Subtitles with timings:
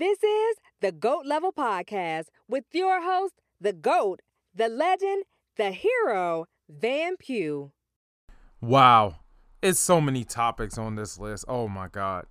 [0.00, 4.22] This is the GOAT Level Podcast with your host, the GOAT,
[4.54, 5.24] the legend,
[5.58, 7.70] the hero, Van Pugh.
[8.62, 9.16] Wow.
[9.60, 11.44] It's so many topics on this list.
[11.48, 12.24] Oh my God.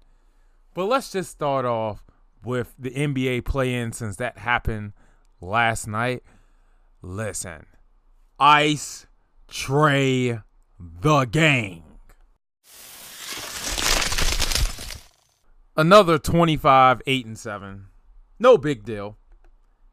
[0.73, 2.03] But let's just start off
[2.43, 4.93] with the NBA play in since that happened
[5.39, 6.23] last night.
[7.03, 7.67] Listen,
[8.39, 9.05] Ice
[9.47, 10.41] Trae
[10.79, 11.83] the gang.
[15.79, 17.85] Another 25, 8 and 7.
[18.37, 19.17] No big deal.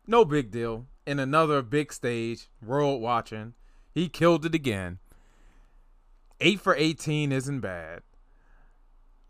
[0.04, 0.86] No big deal.
[1.06, 3.54] In another big stage, world watching.
[3.94, 4.98] He killed it again.
[6.40, 8.02] 8 for 18 isn't bad.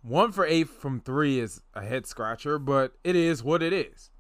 [0.01, 4.11] 1 for 8 from 3 is a head scratcher, but it is what it is.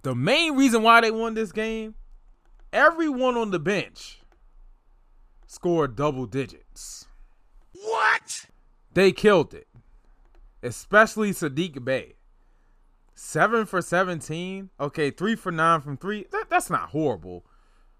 [0.00, 1.94] The main reason why they won this game,
[2.72, 4.20] everyone on the bench
[5.46, 7.06] scored double digits.
[7.74, 8.46] What?
[8.94, 9.67] They killed it.
[10.62, 12.14] Especially Saddiq Bey.
[13.14, 14.70] Seven for 17.
[14.78, 16.26] Okay, three for nine from three.
[16.30, 17.44] That, that's not horrible.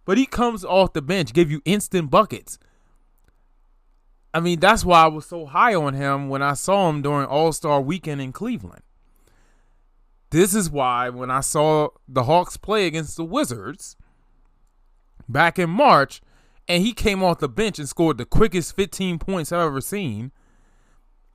[0.05, 2.58] But he comes off the bench, give you instant buckets.
[4.33, 7.27] I mean, that's why I was so high on him when I saw him during
[7.27, 8.83] All Star weekend in Cleveland.
[10.30, 13.96] This is why when I saw the Hawks play against the Wizards
[15.28, 16.20] back in March,
[16.68, 20.33] and he came off the bench and scored the quickest 15 points I've ever seen.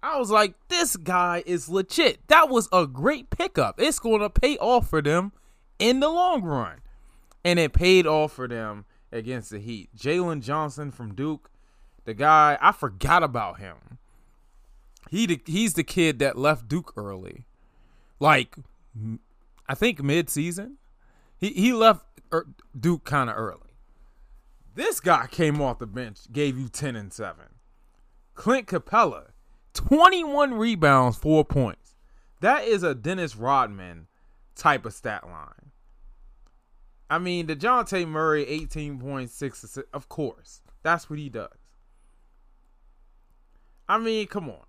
[0.03, 2.27] I was like, this guy is legit.
[2.27, 3.79] That was a great pickup.
[3.79, 5.31] It's going to pay off for them
[5.79, 6.81] in the long run.
[7.45, 9.89] And it paid off for them against the Heat.
[9.97, 11.49] Jalen Johnson from Duke,
[12.03, 13.77] the guy, I forgot about him.
[15.09, 17.45] He he's the kid that left Duke early.
[18.19, 18.55] Like
[19.67, 20.77] I think mid-season.
[21.37, 23.59] He he left er, Duke kind of early.
[24.75, 27.45] This guy came off the bench, gave you 10 and 7.
[28.33, 29.32] Clint Capela,
[29.73, 31.95] 21 rebounds, 4 points.
[32.41, 34.07] That is a Dennis Rodman
[34.55, 35.71] type of stat line.
[37.09, 40.61] I mean, DeJounte Murray, 18.6, of course.
[40.81, 41.49] That's what he does.
[43.87, 44.65] I mean, come on.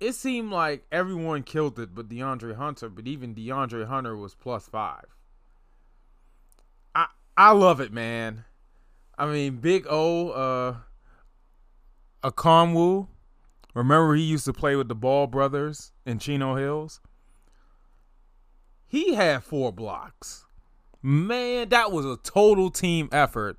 [0.00, 4.68] It seemed like everyone killed it but DeAndre Hunter, but even DeAndre Hunter was plus
[4.68, 5.06] five.
[6.94, 7.06] I
[7.36, 8.44] I love it, man.
[9.16, 10.76] I mean, Big O, uh,
[12.22, 13.08] Okongwu.
[13.74, 17.00] Remember, he used to play with the Ball brothers in Chino Hills.
[18.86, 20.46] He had four blocks.
[21.02, 23.58] Man, that was a total team effort.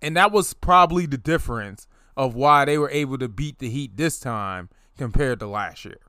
[0.00, 1.86] And that was probably the difference
[2.16, 6.00] of why they were able to beat the Heat this time compared to last year.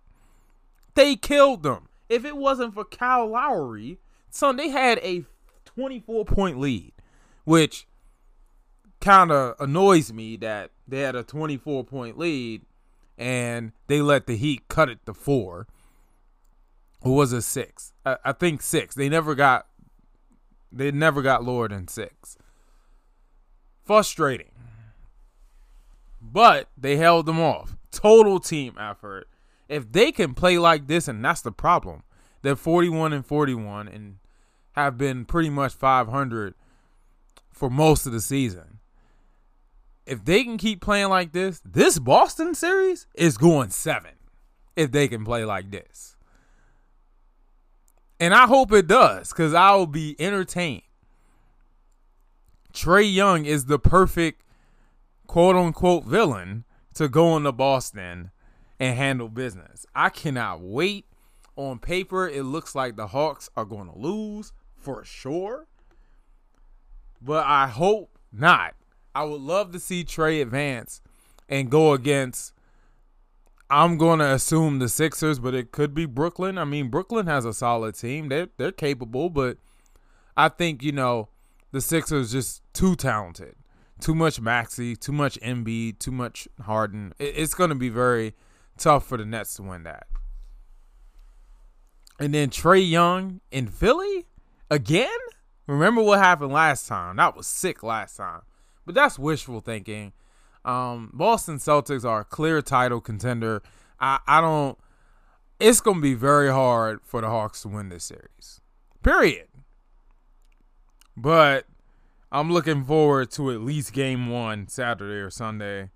[0.96, 1.88] They killed them.
[2.08, 5.25] If it wasn't for Kyle Lowry, son, they had a
[5.66, 6.94] 24 point lead,
[7.44, 7.88] which
[9.00, 12.63] kind of annoys me that they had a 24 point lead
[13.19, 15.68] and they let the Heat cut it to four.
[17.02, 17.94] Or was it six?
[18.06, 18.96] I, I think six.
[18.96, 19.68] They never got
[20.72, 22.38] they never got lower than six.
[23.84, 24.52] Frustrating.
[26.22, 27.75] But they held them off.
[27.91, 29.28] Total team effort.
[29.68, 32.03] If they can play like this, and that's the problem,
[32.41, 34.18] they're 41 and 41 and
[34.74, 36.53] have been pretty much 500
[37.52, 38.78] for most of the season
[40.09, 44.12] if they can keep playing like this, this Boston series is going seven.
[44.75, 46.16] If they can play like this.
[48.20, 50.84] And I hope it does, because I will be entertained.
[52.74, 54.42] Trae Young is the perfect
[55.28, 56.66] quote unquote villain
[56.96, 58.31] to go into Boston
[58.80, 59.86] and handle business.
[59.94, 61.06] I cannot wait.
[61.56, 65.68] On paper, it looks like the Hawks are going to lose for sure.
[67.22, 68.76] But I hope not
[69.14, 71.02] I would love to see Trae advance
[71.47, 72.53] and go against.
[73.70, 76.58] I'm going to assume the Sixers, but it could be Brooklyn.
[76.58, 78.30] I mean, Brooklyn has a solid team.
[78.30, 79.58] They're they're capable, but
[80.36, 81.30] I think you know
[81.72, 83.56] the Sixers just too talented,
[84.00, 87.14] too much Maxey, too much Embiid, too much Harden.
[87.20, 88.34] it's going to be very
[88.78, 90.08] tough for the Nets to win that.
[92.20, 94.26] And then Trae Young in Philly
[94.70, 95.09] again.
[95.67, 97.17] Remember what happened last time?
[97.17, 98.41] That was sick last time.
[98.90, 100.14] But that's wishful thinking.
[100.66, 103.62] Um, Boston Celtics are a clear title contender.
[104.00, 104.80] I, I don't.
[105.59, 108.62] It's going to be very hard for the Hawks to win this series.
[109.03, 109.46] Period.
[111.16, 111.68] But
[112.32, 115.92] I'm looking forward to at least game one Saturday or Sunday.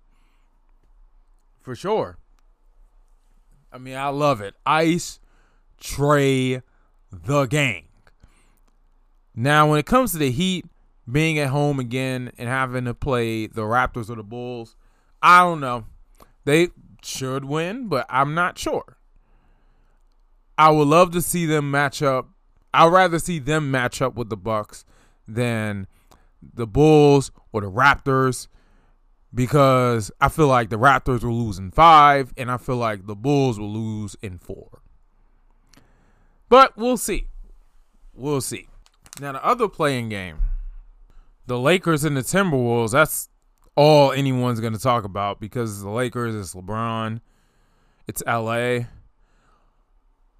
[1.62, 2.18] For sure.
[3.72, 4.54] I mean, I love it.
[4.64, 5.18] Ice,
[5.80, 6.62] Trae,
[7.10, 7.88] the gang.
[9.34, 10.64] Now, when it comes to the Heat,
[11.10, 14.76] being at home again and having to play the Raptors or the Bulls,
[15.22, 15.86] I don't know.
[16.44, 16.68] They
[17.02, 18.96] should win, but I'm not sure.
[20.56, 22.28] I would love to see them match up.
[22.72, 24.84] I'd rather see them match up with the Bucks
[25.26, 25.86] than
[26.42, 28.48] the Bulls or the Raptors
[29.34, 33.16] because I feel like the Raptors will lose in five, and I feel like the
[33.16, 34.80] Bulls will lose in four.
[36.48, 37.26] But we'll see.
[38.14, 38.68] We'll see.
[39.20, 40.38] Now the other playing game,
[41.46, 42.92] the Lakers and the Timberwolves.
[42.92, 43.28] That's
[43.76, 47.20] all anyone's going to talk about because the Lakers is LeBron,
[48.06, 48.86] it's LA.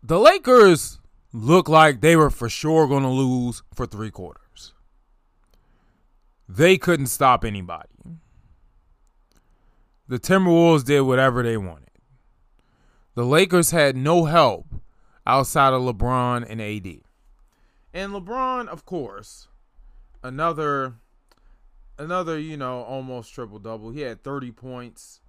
[0.02, 0.98] The Lakers
[1.32, 4.72] look like they were for sure going to lose for three quarters.
[6.48, 7.88] They couldn't stop anybody.
[10.06, 11.88] The Timberwolves did whatever they wanted.
[13.14, 14.66] The Lakers had no help
[15.26, 17.00] outside of LeBron and AD.
[17.94, 19.48] And LeBron, of course,
[20.24, 20.94] another
[21.98, 23.90] another, you know, almost triple double.
[23.90, 25.20] He had 30 points.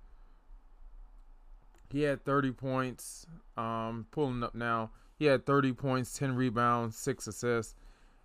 [1.92, 3.28] He had 30 points.
[3.56, 4.90] Um pulling up now.
[5.20, 7.76] He had 30 points, 10 rebounds, 6 assists.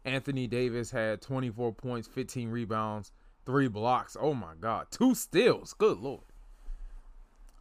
[0.04, 3.12] Anthony Davis had 24 points, 15 rebounds,
[3.44, 4.16] 3 blocks.
[4.18, 5.74] Oh my god, 2 steals.
[5.74, 6.22] Good lord.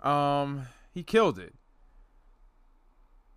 [0.01, 1.55] Um he killed it.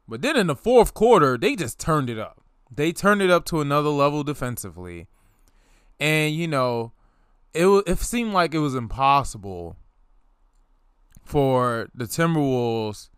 [0.09, 2.43] But then in the fourth quarter, they just turned it up.
[2.75, 5.09] They turned it up to another level defensively.
[6.01, 6.93] And you know,
[7.55, 9.77] it it seemed like it was impossible
[11.25, 13.09] for the Timberwolves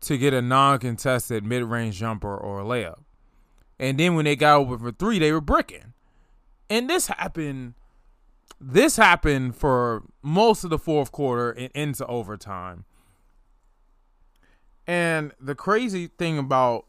[0.00, 3.00] to get a non-contested mid-range jumper or a layup.
[3.78, 5.94] And then when they got open for 3, they were bricking.
[6.68, 7.74] And this happened
[8.60, 12.84] this happened for most of the fourth quarter and into overtime.
[14.86, 16.86] And the crazy thing about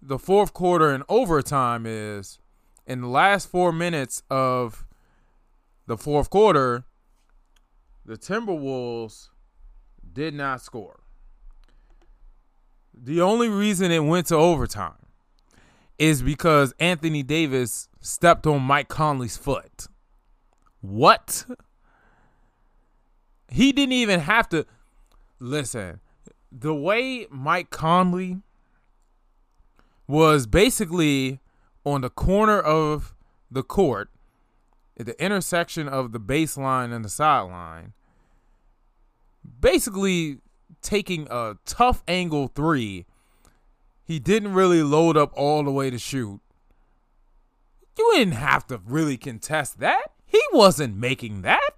[0.00, 2.38] the fourth quarter and overtime is
[2.86, 4.86] in the last four minutes of
[5.86, 6.84] the fourth quarter,
[8.04, 9.28] the Timberwolves
[10.12, 11.00] did not score.
[12.94, 15.06] The only reason it went to overtime
[15.98, 19.86] is because Anthony Davis stepped on Mike Conley's foot.
[20.80, 21.44] What?
[23.48, 24.66] He didn't even have to
[25.40, 26.00] listen.
[26.52, 28.40] The way Mike Conley
[30.06, 31.40] was basically
[31.86, 33.14] on the corner of
[33.48, 34.10] the court
[34.98, 37.92] at the intersection of the baseline and the sideline,
[39.60, 40.38] basically
[40.82, 43.06] taking a tough angle three.
[44.04, 46.40] He didn't really load up all the way to shoot.
[47.96, 50.10] You didn't have to really contest that.
[50.26, 51.70] He wasn't making that.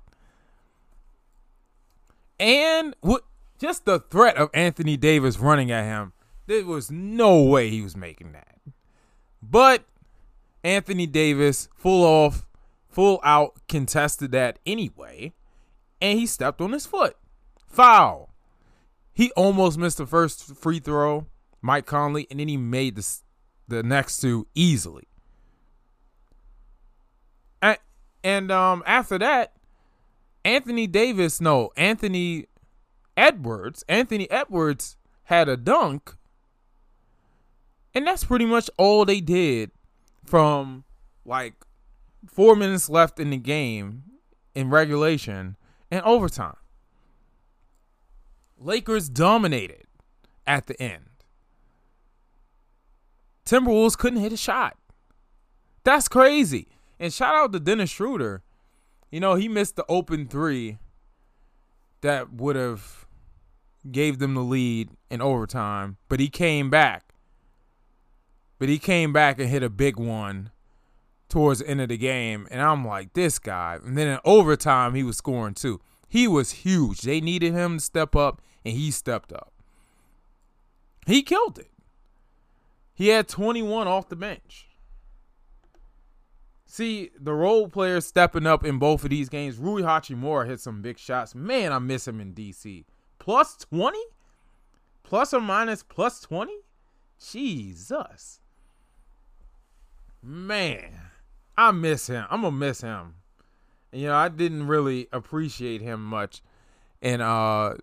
[2.41, 3.25] And what
[3.59, 6.13] just the threat of Anthony Davis running at him,
[6.47, 8.57] there was no way he was making that.
[9.43, 9.85] But
[10.65, 12.47] Anthony Davis, full off,
[12.89, 15.33] full out, contested that anyway,
[16.01, 17.17] and he stepped on his foot.
[17.67, 18.35] Foul.
[19.13, 21.27] He almost missed the first free throw,
[21.61, 23.19] Mike Conley, and then he made the,
[23.67, 25.09] the next two easily.
[27.61, 27.79] And,
[28.23, 29.55] and um, after that,
[30.45, 32.47] Anthony Davis, no, Anthony
[33.17, 36.15] Edwards, Anthony Edwards had a dunk.
[37.95, 39.73] And that's pretty much all they did
[40.29, 40.85] from
[41.25, 41.55] like
[42.27, 44.05] four minutes left in the game
[44.55, 45.57] in regulation
[45.91, 46.57] and overtime.
[48.59, 49.85] Lakers dominated
[50.47, 51.05] at the end.
[53.45, 54.77] Timberwolves couldn't hit a shot.
[55.85, 56.69] That's crazy.
[57.01, 58.43] And shout out to Dennis Schroeder.
[59.11, 60.79] You know, he missed the open three
[62.03, 63.07] that would have
[63.91, 67.08] gave them the lead in overtime, but he came back
[68.59, 70.51] but he came back and hit a big one
[71.29, 72.49] towards the end of the game.
[72.51, 73.79] And I'm like, this guy.
[73.85, 75.81] And then in overtime, he was scoring too.
[76.09, 77.03] He was huge.
[77.03, 79.53] They needed him to step up, and he stepped up.
[81.07, 81.71] He killed it.
[82.95, 84.67] He had 21 off the bench.
[86.67, 89.57] See, the role players stepping up in both of these games.
[89.57, 91.35] Rui Hachimura hit some big shots.
[91.35, 92.85] Man, I miss him in DC.
[93.19, 93.99] Plus 20?
[95.03, 96.53] Plus or minus plus 20?
[97.19, 98.38] Jesus
[100.23, 101.01] man,
[101.57, 102.27] I miss him.
[102.31, 103.15] I'm gonna miss him.
[103.93, 106.43] You know, I didn't really appreciate him much
[107.01, 107.77] in uh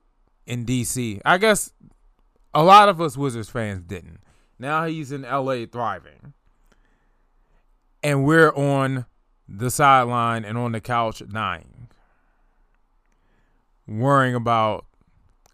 [0.45, 1.21] in DC.
[1.25, 1.71] I guess
[2.53, 4.19] a lot of us Wizards fans didn't.
[4.59, 6.33] Now he's in LA thriving.
[8.03, 9.05] And we're on
[9.47, 11.89] the sideline and on the couch dying.
[13.87, 14.85] Worrying about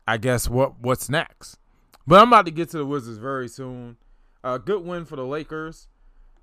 [0.07, 1.57] I guess what what's next.
[2.05, 3.97] But I'm about to get to the Wizards very soon.
[4.43, 5.87] A uh, good win for the Lakers.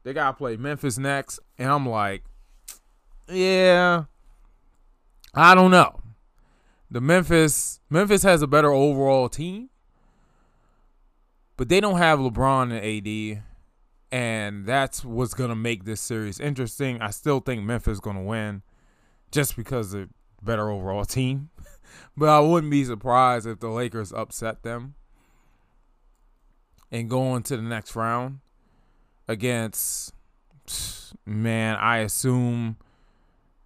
[0.02, 2.25] They gotta play Memphis next, and I'm like,
[3.28, 4.05] yeah,
[5.35, 6.00] I don't know.
[6.90, 9.69] The Memphis Memphis has a better overall team,
[11.57, 13.43] but they don't have LeBron and AD,
[14.11, 17.02] and that's what's gonna make this series interesting.
[17.02, 18.62] I still think Memphis is gonna win,
[19.31, 20.09] just because they're
[20.43, 21.50] better overall team.
[22.17, 24.95] but I wouldn't be surprised if the Lakers upset them
[26.90, 28.40] and go on to the next round
[29.28, 30.12] against
[31.25, 32.76] man, I assume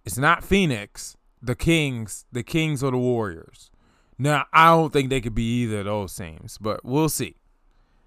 [0.05, 3.71] it's not Phoenix, the Kings, the Kings or the Warriors.
[4.17, 7.37] Now, I don't think they could be either of those teams, but we'll see.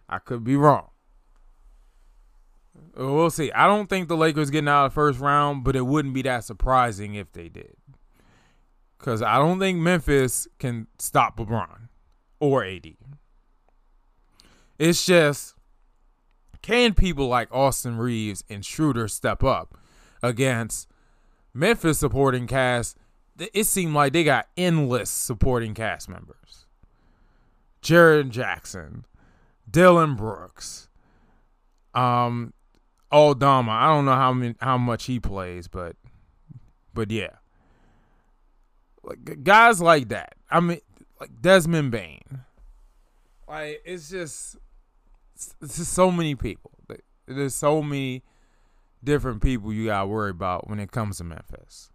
[0.08, 0.90] I could be wrong.
[2.94, 3.50] We'll see.
[3.52, 6.22] I don't think the Lakers getting out of the first round, but it wouldn't be
[6.22, 7.76] that surprising if they did.
[8.98, 11.88] Because I don't think Memphis can stop LeBron
[12.40, 12.94] or AD.
[14.78, 15.55] It's just
[16.66, 19.78] can people like Austin Reaves and Schroeder step up
[20.20, 20.88] against
[21.54, 22.96] Memphis supporting cast?
[23.38, 26.66] It seemed like they got endless supporting cast members.
[27.82, 29.04] Jaren Jackson,
[29.70, 30.88] Dillon Brooks,
[31.94, 32.52] um,
[33.12, 33.70] Aldama.
[33.70, 35.94] I don't know how many, how much he plays, but
[36.92, 37.36] but yeah,
[39.04, 40.34] like guys like that.
[40.50, 40.80] I mean,
[41.20, 42.40] like Desmond Bane.
[43.46, 44.56] Like it's just
[45.60, 46.70] it's just so many people.
[47.26, 48.22] There's so many
[49.02, 51.90] different people you gotta worry about when it comes to Memphis.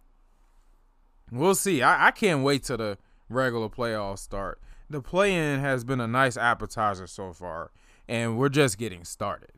[1.30, 1.82] We'll see.
[1.82, 4.60] I, I can't wait till the regular playoffs start.
[4.90, 7.70] The play-in has been a nice appetizer so far,
[8.06, 9.52] and we're just getting started.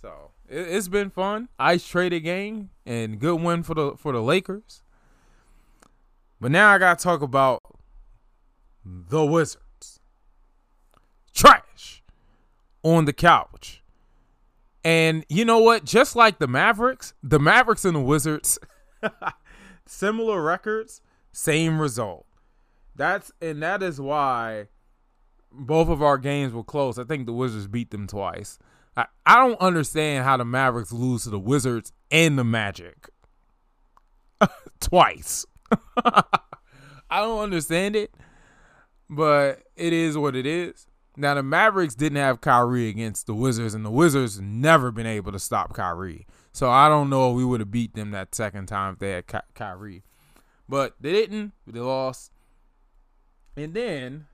[0.00, 1.48] So it, has been fun.
[1.60, 4.82] Ice traded game and good win for the for the Lakers.
[6.40, 7.60] But now I gotta talk about
[8.84, 10.00] the Wizards.
[11.32, 11.62] Trash
[12.82, 13.82] on the couch.
[14.84, 15.84] And you know what?
[15.84, 18.58] Just like the Mavericks, the Mavericks and the Wizards,
[19.86, 21.00] similar records,
[21.32, 22.26] same result.
[22.94, 24.66] That's and that is why
[25.50, 26.98] both of our games were close.
[26.98, 28.58] I think the Wizards beat them twice.
[28.96, 33.08] I, I don't understand how the Mavericks lose to the Wizards and the Magic
[34.80, 35.46] twice.
[36.04, 38.14] I don't understand it,
[39.08, 40.86] but it is what it is.
[41.16, 45.32] Now the Mavericks didn't have Kyrie against the Wizards, and the Wizards never been able
[45.32, 46.26] to stop Kyrie.
[46.52, 49.12] So I don't know if we would have beat them that second time if they
[49.12, 50.02] had Ky- Kyrie,
[50.68, 51.52] but they didn't.
[51.66, 52.32] They lost,
[53.56, 54.26] and then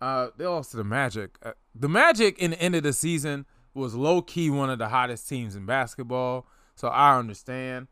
[0.00, 1.36] uh, they lost to the Magic.
[1.42, 4.88] Uh, the Magic in the end of the season was low key one of the
[4.88, 7.88] hottest teams in basketball, so I understand.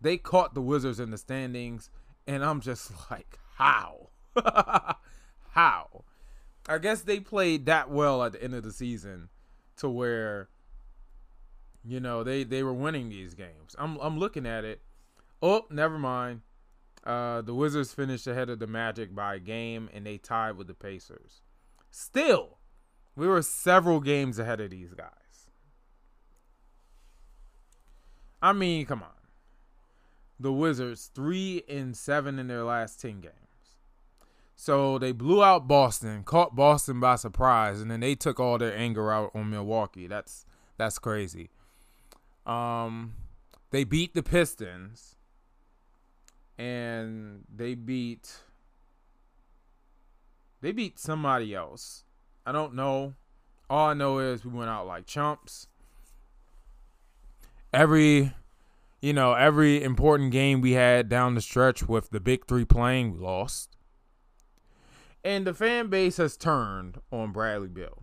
[0.00, 1.90] They caught the Wizards in the standings,
[2.26, 4.10] and I'm just like, how,
[5.50, 6.04] how?
[6.68, 9.30] I guess they played that well at the end of the season
[9.78, 10.48] to where
[11.84, 13.74] you know they they were winning these games.
[13.78, 14.82] I'm I'm looking at it.
[15.40, 16.42] Oh, never mind.
[17.04, 20.66] Uh, the Wizards finished ahead of the Magic by a game, and they tied with
[20.66, 21.40] the Pacers.
[21.90, 22.58] Still,
[23.16, 25.48] we were several games ahead of these guys.
[28.42, 29.08] I mean, come on.
[30.38, 33.47] The Wizards three and seven in their last ten games.
[34.60, 38.76] So they blew out Boston, caught Boston by surprise, and then they took all their
[38.76, 40.08] anger out on Milwaukee.
[40.08, 40.44] That's
[40.76, 41.50] that's crazy.
[42.44, 43.14] Um,
[43.70, 45.14] they beat the Pistons,
[46.58, 48.38] and they beat
[50.60, 52.02] they beat somebody else.
[52.44, 53.14] I don't know.
[53.70, 55.68] All I know is we went out like chumps.
[57.72, 58.32] Every
[59.00, 63.12] you know, every important game we had down the stretch with the big three playing,
[63.12, 63.67] we lost
[65.24, 68.02] and the fan base has turned on Bradley Beal.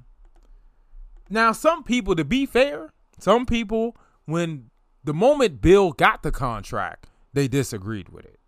[1.30, 3.96] Now, some people, to be fair, some people,
[4.26, 4.70] when
[5.04, 8.40] the moment Beal got the contract, they disagreed with it.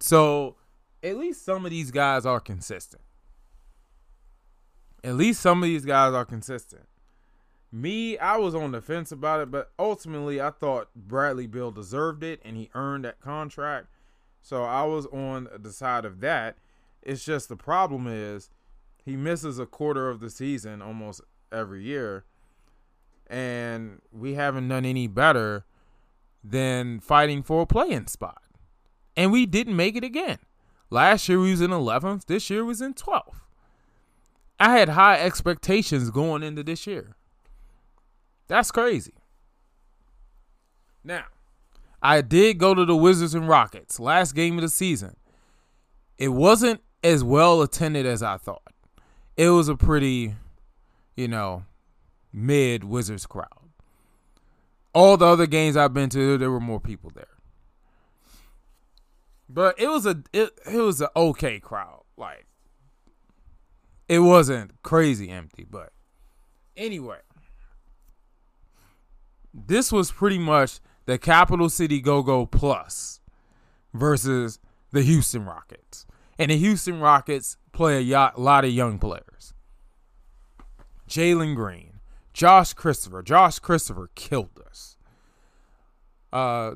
[0.00, 0.56] So,
[1.02, 3.02] at least some of these guys are consistent.
[5.04, 6.88] At least some of these guys are consistent.
[7.70, 12.24] Me, I was on the fence about it, but ultimately I thought Bradley Beal deserved
[12.24, 13.88] it and he earned that contract.
[14.40, 16.56] So I was on the side of that.
[17.06, 18.50] It's just the problem is
[19.04, 21.20] he misses a quarter of the season almost
[21.52, 22.24] every year.
[23.28, 25.64] And we haven't done any better
[26.42, 28.42] than fighting for a playing spot.
[29.16, 30.38] And we didn't make it again.
[30.90, 32.26] Last year we was in 11th.
[32.26, 33.40] This year was in 12th.
[34.58, 37.14] I had high expectations going into this year.
[38.48, 39.14] That's crazy.
[41.04, 41.26] Now,
[42.02, 45.14] I did go to the Wizards and Rockets last game of the season.
[46.18, 48.62] It wasn't as well attended as I thought.
[49.36, 50.34] It was a pretty,
[51.16, 51.64] you know,
[52.32, 53.48] mid Wizards crowd.
[54.92, 57.26] All the other games I've been to, there were more people there.
[59.48, 62.02] But it was a it, it was an okay crowd.
[62.16, 62.46] Like
[64.08, 65.92] it wasn't crazy empty, but
[66.76, 67.18] Anyway,
[69.54, 73.20] this was pretty much the Capital City Go Go Plus
[73.94, 74.58] versus
[74.92, 76.05] the Houston Rockets.
[76.38, 79.54] And the Houston Rockets play a lot of young players.
[81.08, 82.00] Jalen Green,
[82.32, 83.22] Josh Christopher.
[83.22, 84.96] Josh Christopher killed us.
[86.32, 86.74] Uh,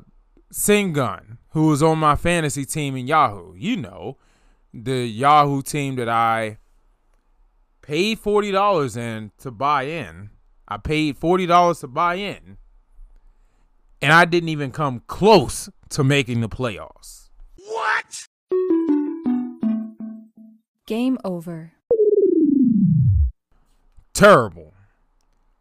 [0.51, 3.53] Sengun, who was on my fantasy team in Yahoo.
[3.55, 4.17] You know,
[4.73, 6.57] the Yahoo team that I
[7.81, 10.29] paid forty dollars in to buy in.
[10.67, 12.57] I paid forty dollars to buy in,
[14.01, 17.29] and I didn't even come close to making the playoffs.
[17.57, 18.20] What?
[20.91, 21.71] Game over.
[24.11, 24.73] Terrible.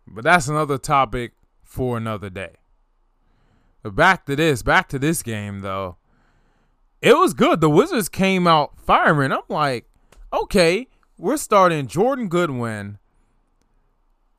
[0.05, 2.55] But that's another topic for another day.
[3.85, 5.99] But back to this, back to this game though.
[7.01, 7.61] It was good.
[7.61, 9.31] The Wizards came out firing.
[9.31, 9.89] I'm like,
[10.33, 12.99] okay, we're starting Jordan Goodwin,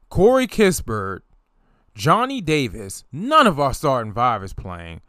[0.09, 1.21] Corey Kispert,
[1.95, 3.05] Johnny Davis.
[3.13, 4.99] None of our starting five is playing.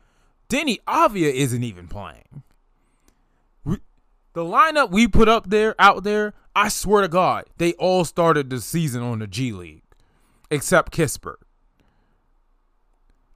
[0.49, 2.45] Deni Avdija isn't even playing.
[4.35, 8.51] The lineup we put up there, out there, I swear to God, they all started
[8.51, 9.83] the season on the G League,
[10.51, 11.37] except Kispert.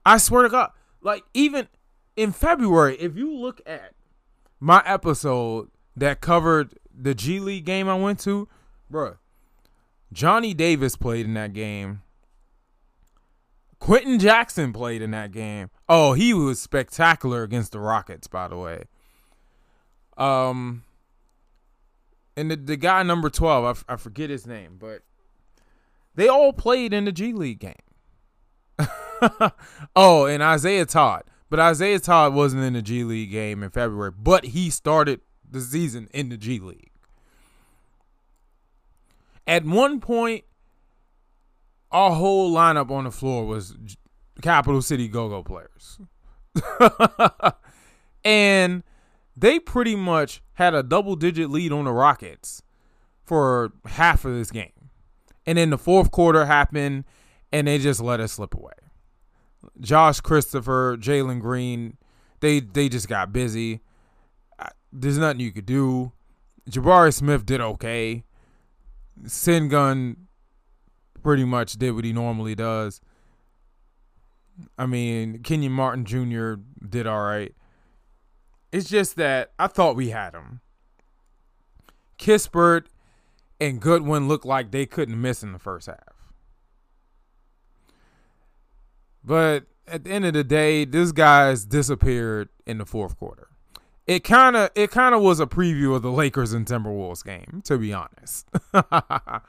[0.05, 1.67] I swear to God, like even
[2.15, 3.93] in February, if you look at
[4.59, 8.47] my episode that covered the G League game I went to,
[8.91, 9.17] bruh,
[10.11, 12.01] Johnny Davis played in that game.
[13.79, 15.69] Quenton Jackson played in that game.
[15.87, 18.85] Oh, he was spectacular against the Rockets, by the way.
[20.17, 20.83] Um,
[22.37, 25.01] and the, the guy number 12, I, f- I forget his name, but
[26.13, 27.73] they all played in the G League game.
[29.95, 31.23] oh, and Isaiah Todd.
[31.49, 35.61] But Isaiah Todd wasn't in the G League game in February, but he started the
[35.61, 36.91] season in the G League.
[39.47, 40.43] At one point,
[41.91, 43.75] our whole lineup on the floor was
[44.43, 45.99] Capital City Go Go players.
[48.23, 48.83] and
[49.37, 52.63] they pretty much had a double digit lead on the Rockets
[53.23, 54.71] for half of this game.
[55.45, 57.05] And then the fourth quarter happened
[57.51, 58.73] and they just let it slip away.
[59.79, 61.97] Josh Christopher, Jalen Green,
[62.39, 63.81] they they just got busy.
[64.91, 66.13] There's nothing you could do.
[66.69, 68.23] Jabari Smith did okay.
[69.23, 70.15] Sengun
[71.21, 73.01] pretty much did what he normally does.
[74.77, 76.55] I mean, Kenyon Martin Jr.
[76.87, 77.53] did all right.
[78.71, 80.61] It's just that I thought we had him.
[82.17, 82.85] Kispert
[83.59, 86.17] and Goodwin looked like they couldn't miss in the first half.
[89.23, 93.47] But at the end of the day, this guy's disappeared in the fourth quarter.
[94.05, 97.61] It kind of it kind of was a preview of the Lakers and Timberwolves game,
[97.65, 98.47] to be honest.
[98.71, 99.43] but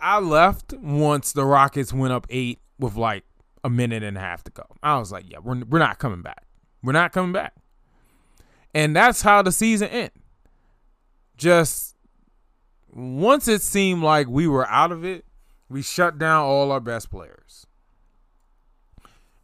[0.00, 3.24] I left once the Rockets went up 8 with like
[3.62, 4.64] a minute and a half to go.
[4.82, 6.44] I was like, yeah, we're we're not coming back.
[6.82, 7.54] We're not coming back.
[8.74, 10.12] And that's how the season ended.
[11.36, 11.96] Just
[12.92, 15.24] once it seemed like we were out of it,
[15.68, 17.66] we shut down all our best players.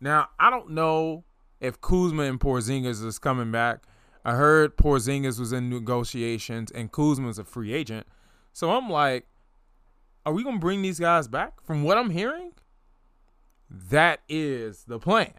[0.01, 1.25] Now, I don't know
[1.61, 3.83] if Kuzma and Porzingis is coming back.
[4.25, 8.07] I heard Porzingis was in negotiations and Kuzma's a free agent.
[8.53, 9.27] So I'm like,
[10.25, 11.63] are we going to bring these guys back?
[11.63, 12.53] From what I'm hearing,
[13.71, 15.35] that is the plan.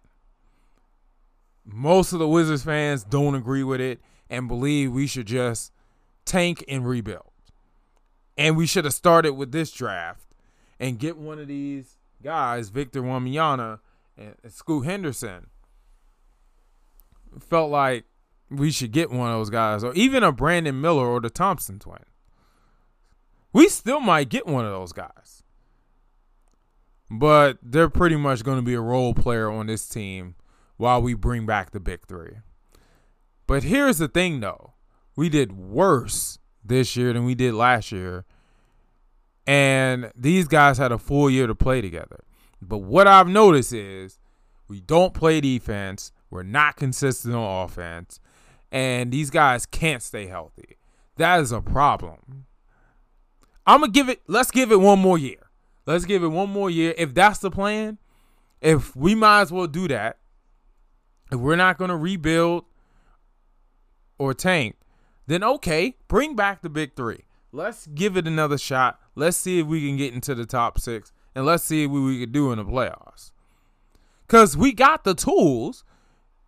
[1.69, 3.99] Most of the Wizards fans don't agree with it
[4.29, 5.73] and believe we should just
[6.23, 7.31] tank and rebuild.
[8.37, 10.33] And we should have started with this draft
[10.79, 13.79] and get one of these guys, Victor Wembanyama,
[14.17, 15.47] and Scoot Henderson
[17.39, 18.05] felt like
[18.49, 21.79] we should get one of those guys, or even a Brandon Miller or the Thompson
[21.79, 22.05] twin.
[23.51, 25.43] We still might get one of those guys.
[27.09, 30.35] But they're pretty much going to be a role player on this team
[30.77, 32.37] while we bring back the big three.
[33.45, 34.73] But here's the thing, though
[35.15, 38.23] we did worse this year than we did last year.
[39.45, 42.23] And these guys had a full year to play together.
[42.61, 44.19] But what I've noticed is
[44.67, 46.11] we don't play defense.
[46.29, 48.19] We're not consistent on offense.
[48.71, 50.77] And these guys can't stay healthy.
[51.15, 52.45] That is a problem.
[53.65, 55.49] I'm going to give it, let's give it one more year.
[55.85, 56.93] Let's give it one more year.
[56.97, 57.97] If that's the plan,
[58.61, 60.17] if we might as well do that,
[61.31, 62.65] if we're not going to rebuild
[64.17, 64.75] or tank,
[65.27, 67.25] then okay, bring back the big three.
[67.51, 68.99] Let's give it another shot.
[69.15, 72.19] Let's see if we can get into the top six and let's see what we
[72.19, 73.31] could do in the playoffs.
[74.25, 75.83] Because we got the tools,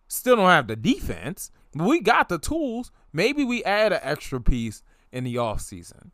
[0.08, 2.90] still don't have the defense, but we got the tools.
[3.12, 6.10] Maybe we add an extra piece in the offseason,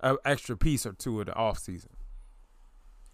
[0.00, 1.90] an extra piece or two of the offseason.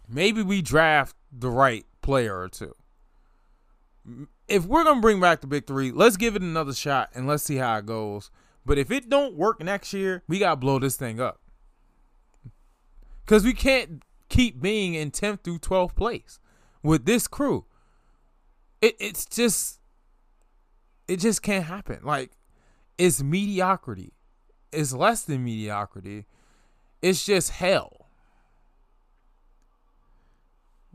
[0.09, 2.75] maybe we draft the right player or two.
[4.51, 7.45] If we're gonna bring back the big three, let's give it another shot and let's
[7.45, 8.31] see how it goes.
[8.67, 11.41] But if it don't work next year, we gotta blow this thing up.
[13.27, 16.41] Cause we can't keep being in 10th through 12th place
[16.83, 17.65] with this crew.
[18.83, 19.79] It it's just
[21.07, 22.01] it just can't happen.
[22.03, 22.33] Like
[22.99, 24.15] it's mediocrity.
[24.73, 26.27] It's less than mediocrity.
[27.01, 28.09] It's just hell.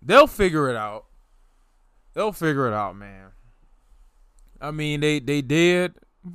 [0.02, 1.06] They'll figure it out.
[2.14, 3.32] They'll figure it out, man.
[4.66, 5.94] I mean, they they did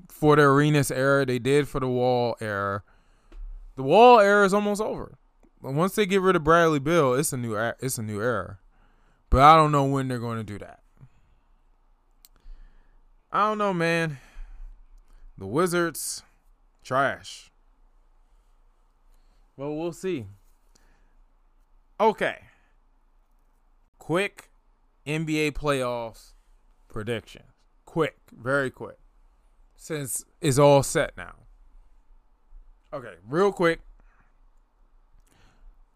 [0.08, 1.26] for the Arenas era.
[1.26, 2.84] They did for the Wall era.
[3.74, 5.18] The Wall era is almost over.
[5.60, 8.58] Once they get rid of Bradley Beal, it's a new it's a new era.
[9.30, 10.80] But I don't know when they're going to do that.
[13.32, 14.18] I don't know, man.
[15.36, 16.22] The Wizards,
[16.84, 17.50] trash.
[19.56, 20.26] Well, we'll see.
[21.98, 22.38] Okay.
[23.98, 24.50] Quick
[25.06, 26.32] NBA playoffs
[26.88, 27.49] predictions.
[27.90, 29.00] Quick, very quick.
[29.74, 31.34] Since it's all set now.
[32.92, 33.80] Okay, real quick.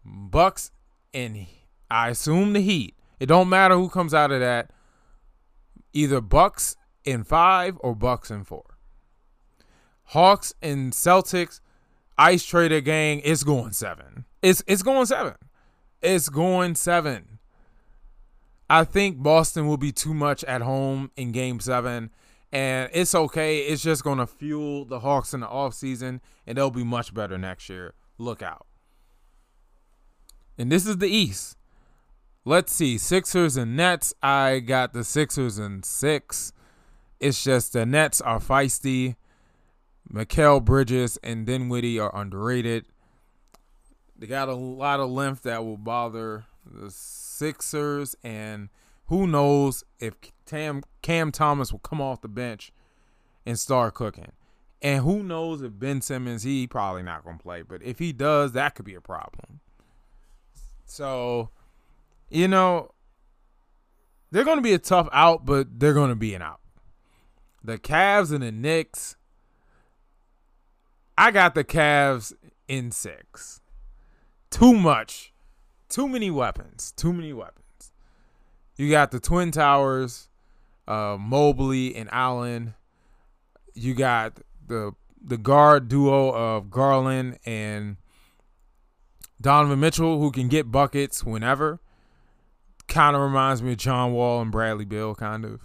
[0.03, 0.71] Bucks
[1.13, 1.47] and
[1.89, 2.95] I assume the Heat.
[3.17, 4.71] It don't matter who comes out of that.
[5.93, 8.61] Either Bucks in 5 or Bucks in 4.
[10.07, 11.61] Hawks and Celtics
[12.17, 14.25] Ice Trader gang, it's going 7.
[14.41, 15.35] It's it's going 7.
[16.01, 17.34] It's going 7.
[18.69, 22.09] I think Boston will be too much at home in game 7
[22.51, 23.59] and it's okay.
[23.59, 27.37] It's just going to fuel the Hawks in the offseason and they'll be much better
[27.37, 27.93] next year.
[28.17, 28.65] Look out.
[30.57, 31.57] And this is the East.
[32.45, 32.97] Let's see.
[32.97, 34.13] Sixers and Nets.
[34.23, 36.53] I got the Sixers and six.
[37.19, 39.15] It's just the Nets are feisty.
[40.11, 42.85] Mikal Bridges and Dinwiddie are underrated.
[44.17, 48.69] They got a lot of length that will bother the Sixers, and
[49.05, 52.71] who knows if Tam, Cam Thomas will come off the bench
[53.45, 54.31] and start cooking.
[54.81, 58.11] And who knows if Ben Simmons, he probably not going to play, but if he
[58.11, 59.61] does, that could be a problem.
[60.85, 61.49] So,
[62.29, 62.91] you know,
[64.31, 66.59] they're going to be a tough out, but they're going to be an out.
[67.63, 69.15] The Cavs and the Knicks,
[71.17, 72.33] I got the Cavs
[72.67, 73.61] in six.
[74.51, 75.33] Too much.
[75.95, 76.91] Too many weapons.
[76.97, 77.93] Too many weapons.
[78.75, 80.27] You got the Twin Towers,
[80.89, 82.73] uh, Mobley and Allen.
[83.75, 84.33] You got
[84.67, 84.91] the
[85.23, 87.95] the guard duo of Garland and
[89.39, 91.79] Donovan Mitchell, who can get buckets whenever.
[92.89, 95.61] Kind of reminds me of John Wall and Bradley Beal, kind of,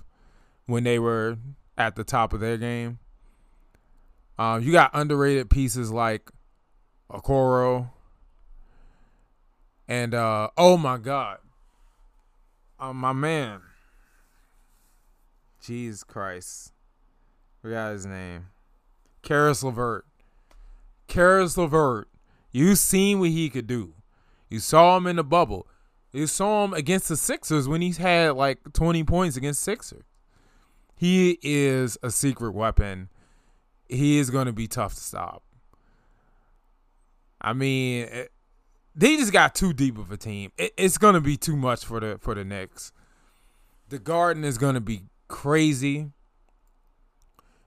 [0.66, 1.38] when they were
[1.77, 3.01] at the top of their game.
[4.38, 6.31] Uh, you got underrated pieces like
[7.11, 7.90] Okoro.
[9.90, 11.38] And uh, oh my God.
[12.79, 13.61] Uh, my man.
[15.62, 16.72] Jesus Christ.
[17.62, 18.46] We got his name.
[19.22, 20.07] Caris LeVert.
[21.09, 22.09] Caris LeVert
[22.53, 23.94] you seen what he could do.
[24.48, 25.68] You saw him in the bubble.
[26.12, 30.03] You saw him against the Sixers when he's had like 20 points against Sixers.
[30.96, 33.09] He is a secret weapon.
[33.88, 35.42] He is going to be tough to stop.
[37.40, 38.33] I mean, it,
[38.94, 40.53] they just got too deep of a team.
[40.59, 42.92] It, it's to be too much for the for the Knicks.
[43.88, 46.11] The Garden is to be crazy.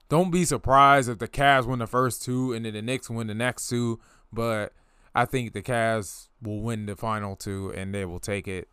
[0.08, 3.26] Don't be surprised if the Cavs win the first two and then the Knicks win
[3.26, 4.00] the next two
[4.34, 4.72] but
[5.14, 8.68] I think the Cavs will win the final two and they will take it.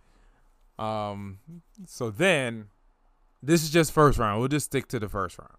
[0.79, 1.39] Um,
[1.85, 2.69] so then
[3.43, 4.39] this is just first round.
[4.39, 5.57] We'll just stick to the first round.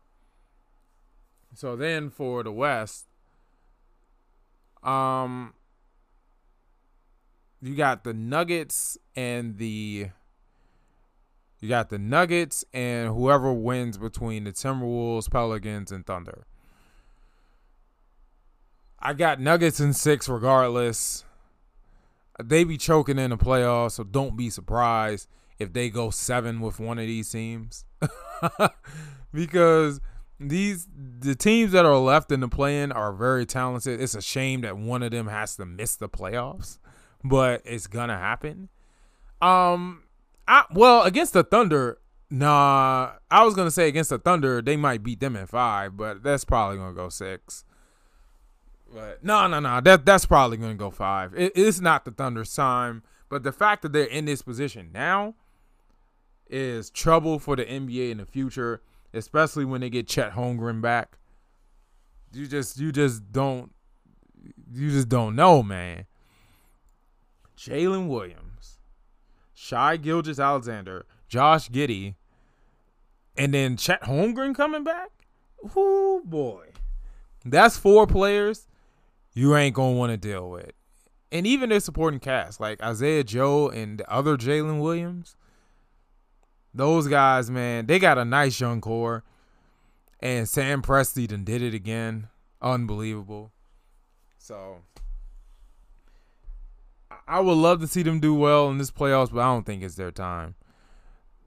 [1.54, 3.06] So then for the West,
[4.82, 5.54] um,
[7.62, 10.08] you got the Nuggets and the
[11.60, 16.44] you got the Nuggets and whoever wins between the Timberwolves, Pelicans, and Thunder.
[18.98, 21.24] I got Nuggets in six regardless.
[22.42, 26.80] They be choking in the playoffs, so don't be surprised if they go seven with
[26.80, 27.84] one of these teams.
[29.32, 30.00] because
[30.40, 34.00] these the teams that are left in the play-in are very talented.
[34.00, 36.78] It's a shame that one of them has to miss the playoffs,
[37.24, 38.68] but it's gonna happen.
[39.40, 40.04] Um,
[40.46, 41.98] I well against the Thunder,
[42.30, 43.12] nah.
[43.30, 46.44] I was gonna say against the Thunder they might beat them in five, but that's
[46.44, 47.64] probably gonna go six.
[48.92, 49.80] But no, no, no.
[49.80, 51.32] That that's probably to go five.
[51.34, 55.34] It, it's not the Thunder's time, but the fact that they're in this position now
[56.48, 58.82] is trouble for the NBA in the future,
[59.14, 61.16] especially when they get Chet Holmgren back.
[62.34, 63.72] You just you just don't
[64.72, 66.04] you just don't know, man.
[67.62, 68.80] Jalen Williams.
[69.54, 72.16] Shai Gilgeous-Alexander, Josh Giddey,
[73.36, 75.10] and then Chet Holmgren coming back.
[75.76, 76.70] Ooh boy,
[77.44, 78.66] that's four players
[79.32, 80.72] you ain't gonna want to deal with.
[81.30, 85.36] And even their supporting cast, like Isaiah Joe and the other Jalen Williams,
[86.74, 89.22] those guys, man, they got a nice young core.
[90.20, 92.28] And Sam Presti done did it again.
[92.60, 93.52] Unbelievable.
[94.38, 94.78] So
[97.26, 99.82] I would love to see them do well in this playoffs, but I don't think
[99.82, 100.54] it's their time.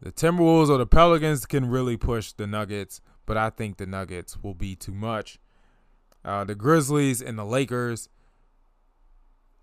[0.01, 4.41] The Timberwolves or the Pelicans can really push the Nuggets, but I think the Nuggets
[4.41, 5.39] will be too much.
[6.23, 8.09] Uh, the Grizzlies and the Lakers.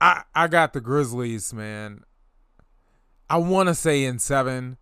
[0.00, 2.02] I I got the Grizzlies, man.
[3.28, 4.76] I want to say in seven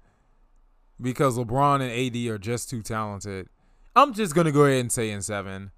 [1.00, 3.48] because LeBron and AD are just too talented.
[3.96, 5.70] I'm just gonna go ahead and say in seven.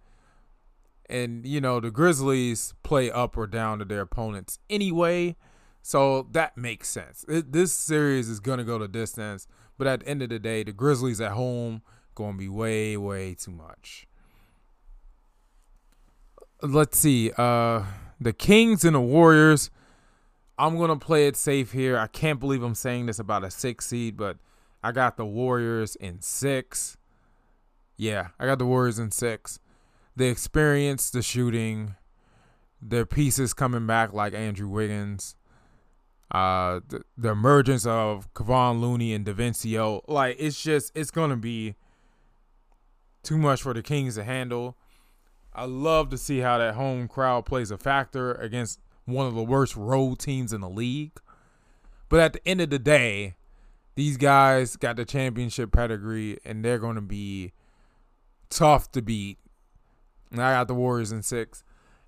[1.12, 5.37] And you know the Grizzlies play up or down to their opponents anyway,
[5.83, 7.25] so that makes sense.
[7.29, 9.46] It, this series is gonna go the distance,
[9.77, 11.83] but at the end of the day, the Grizzlies at home
[12.14, 14.07] gonna be way way too much
[16.62, 17.33] let's see.
[17.37, 17.85] Uh,
[18.20, 19.70] the Kings and the Warriors.
[20.59, 21.98] I'm gonna play it safe here.
[21.98, 24.37] I can't believe I'm saying this about a six seed, but
[24.83, 26.96] I got the Warriors in six.
[27.96, 29.59] Yeah, I got the Warriors in six.
[30.14, 31.96] The experience, the shooting,
[32.81, 35.37] their pieces coming back like Andrew Wiggins,
[36.31, 40.03] uh, the, the emergence of Kevon Looney and DiVincenzo.
[40.09, 41.77] Like it's just it's gonna be
[43.22, 44.77] too much for the Kings to handle.
[45.55, 49.42] I love to see how that home crowd plays a factor against one of the
[49.42, 51.12] worst road teams in the league.
[52.09, 53.37] But at the end of the day,
[53.94, 57.53] these guys got the championship pedigree and they're going to be
[58.48, 59.38] tough to beat.
[60.33, 61.62] And I got the Warriors in six.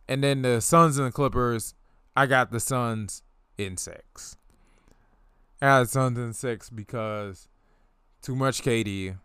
[0.09, 1.75] And then the Suns and the Clippers,
[2.17, 3.23] I got the Suns
[3.57, 4.37] in six.
[5.63, 7.49] I got the Suns in six because
[8.23, 9.19] too much KD,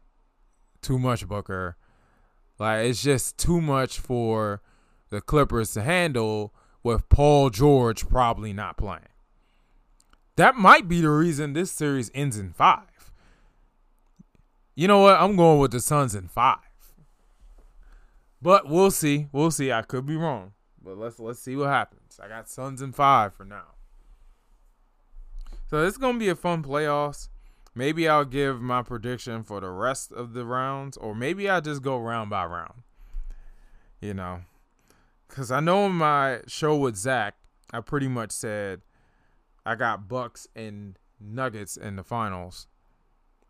[0.82, 1.78] too much Booker
[2.60, 4.62] like it's just too much for
[5.10, 9.08] the Clippers to handle with Paul George probably not playing.
[10.36, 13.12] That might be the reason this series ends in five.
[14.76, 15.20] You know what?
[15.20, 16.58] I'm going with the Suns in five.
[18.42, 19.28] But we'll see.
[19.32, 19.72] We'll see.
[19.72, 20.54] I could be wrong.
[20.82, 22.20] But let's let's see what happens.
[22.24, 23.76] I got Suns in five for now.
[25.70, 27.30] So it's gonna be a fun playoffs.
[27.76, 31.82] Maybe I'll give my prediction for the rest of the rounds, or maybe I'll just
[31.82, 32.84] go round by round.
[34.02, 34.42] You know,
[35.28, 37.36] because I know in my show with Zach,
[37.72, 38.82] I pretty much said
[39.66, 42.68] I got Bucks and Nuggets in the finals.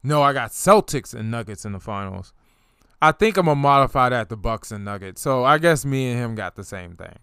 [0.01, 2.33] No, I got Celtics and Nuggets in the finals.
[3.01, 5.21] I think I'm gonna modify that to Bucks and Nuggets.
[5.21, 7.17] So I guess me and him got the same thing.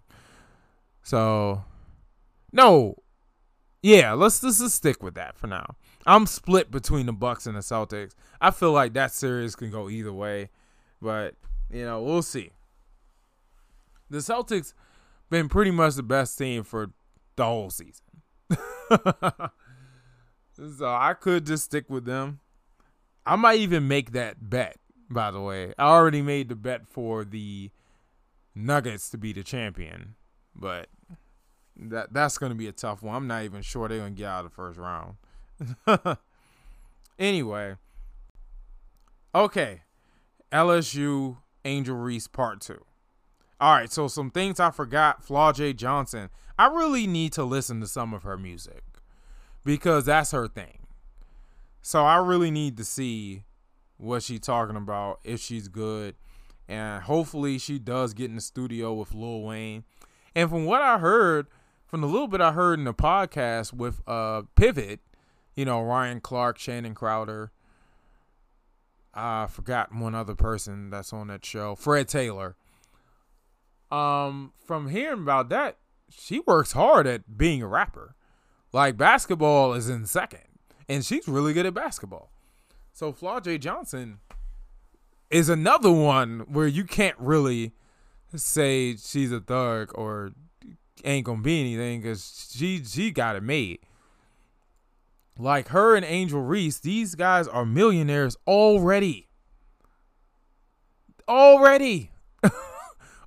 [1.03, 1.63] So
[2.51, 2.95] no,
[3.83, 5.75] yeah, let's let's just stick with that for now.
[6.05, 8.13] I'm split between the Bucks and the Celtics.
[8.41, 10.49] I feel like that series can go either way,
[11.01, 11.35] but
[11.69, 12.51] you know we'll see.
[14.09, 14.73] The Celtics
[15.29, 16.91] been pretty much the best team for
[17.35, 18.05] the whole season,
[20.55, 22.39] so I could just stick with them.
[23.25, 24.77] I might even make that bet.
[25.09, 27.69] By the way, I already made the bet for the
[28.53, 30.15] Nuggets to be the champion,
[30.55, 30.89] but
[31.75, 33.15] that that's going to be a tough one.
[33.15, 35.15] I'm not even sure they're going to get out of the first round.
[37.19, 37.75] anyway,
[39.35, 39.81] okay,
[40.51, 42.83] LSU Angel Reese Part Two.
[43.59, 45.25] All right, so some things I forgot.
[45.25, 46.29] Flau'jae Johnson.
[46.59, 48.83] I really need to listen to some of her music
[49.63, 50.87] because that's her thing.
[51.81, 53.43] So I really need to see
[53.97, 56.15] what she's talking about if she's good,
[56.67, 59.83] and hopefully she does get in the studio with Lil Wayne.
[60.35, 61.47] And from what I heard,
[61.85, 64.99] from the little bit I heard in the podcast with uh Pivot,
[65.55, 67.51] you know, Ryan Clark, Channing Crowder.
[69.13, 72.55] I forgot one other person that's on that show, Fred Taylor.
[73.89, 75.77] Um, from hearing about that,
[76.11, 78.15] she works hard at being a rapper.
[78.71, 80.41] Like basketball is in second,
[80.87, 82.31] and she's really good at basketball.
[82.97, 84.17] So Flau'jae Johnson
[85.29, 87.73] is another one where you can't really
[88.33, 90.31] say she's a thug or
[91.05, 93.81] ain't gonna be anything because she she got it made.
[95.37, 99.27] Like her and Angel Reese, these guys are millionaires already.
[101.29, 102.09] Already.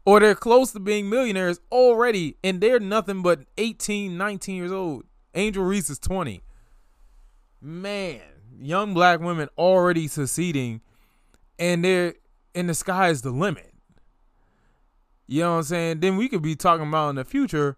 [0.04, 5.04] or they're close to being millionaires already, and they're nothing but 18, 19 years old.
[5.33, 6.40] Angel Reese is 20.
[7.61, 8.20] Man,
[8.59, 10.81] young black women already succeeding,
[11.59, 12.15] and they're
[12.55, 13.73] and the sky is the limit.
[15.27, 16.01] You know what I'm saying?
[16.01, 17.77] Then we could be talking about in the future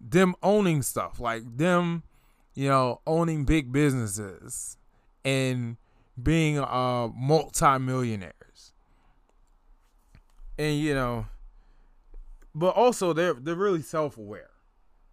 [0.00, 2.02] them owning stuff, like them
[2.54, 4.76] you know, owning big businesses
[5.24, 5.76] and
[6.20, 8.72] being uh multi-millionaires.
[10.58, 11.26] And you know,
[12.54, 14.50] but also they're they're really self-aware.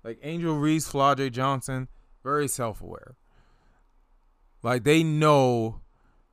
[0.03, 1.87] Like Angel Reese, Flau'jae Johnson,
[2.23, 3.15] very self-aware.
[4.63, 5.81] Like they know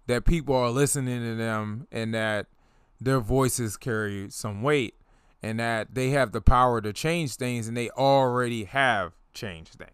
[0.06, 2.46] that people are listening to them and that
[3.00, 4.94] their voices carry some weight
[5.42, 9.90] and that they have the power to change things and they already have changed things.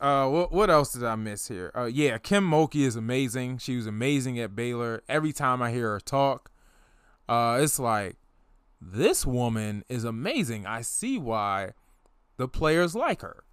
[0.00, 1.72] Uh, what what else did I miss here?
[1.76, 3.58] Uh, yeah, Kim Mulkey is amazing.
[3.58, 5.02] She was amazing at Baylor.
[5.08, 6.52] Every time I hear her talk,
[7.28, 8.16] uh, it's like
[8.80, 10.66] this woman is amazing.
[10.66, 11.72] I see why
[12.36, 13.44] the players like her.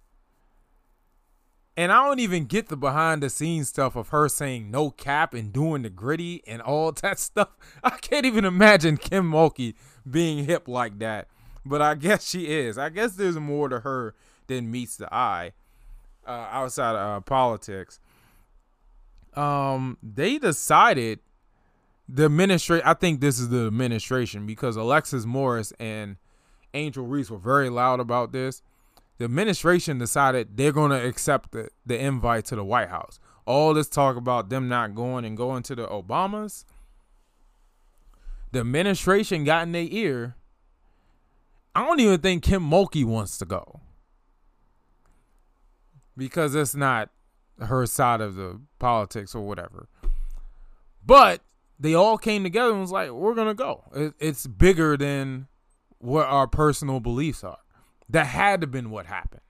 [1.80, 5.32] And I don't even get the behind the scenes stuff of her saying no cap
[5.32, 7.48] and doing the gritty and all that stuff.
[7.82, 9.72] I can't even imagine Kim Mulkey
[10.08, 11.28] being hip like that.
[11.64, 12.76] But I guess she is.
[12.76, 14.14] I guess there's more to her
[14.46, 15.52] than meets the eye
[16.26, 17.98] uh, outside of uh, politics.
[19.32, 21.20] Um, they decided
[22.06, 22.86] the administration.
[22.86, 26.18] I think this is the administration because Alexis Morris and
[26.74, 28.60] Angel Reese were very loud about this.
[29.20, 33.20] The administration decided they're going to accept the, the invite to the White House.
[33.44, 36.64] All this talk about them not going and going to the Obamas.
[38.52, 40.36] The administration got in their ear.
[41.74, 43.80] I don't even think Kim Mulkey wants to go
[46.16, 47.10] because it's not
[47.58, 49.86] her side of the politics or whatever.
[51.04, 51.42] But
[51.78, 55.48] they all came together and was like, "We're gonna go." It, it's bigger than
[55.98, 57.58] what our personal beliefs are.
[58.10, 59.42] That had to been what happened.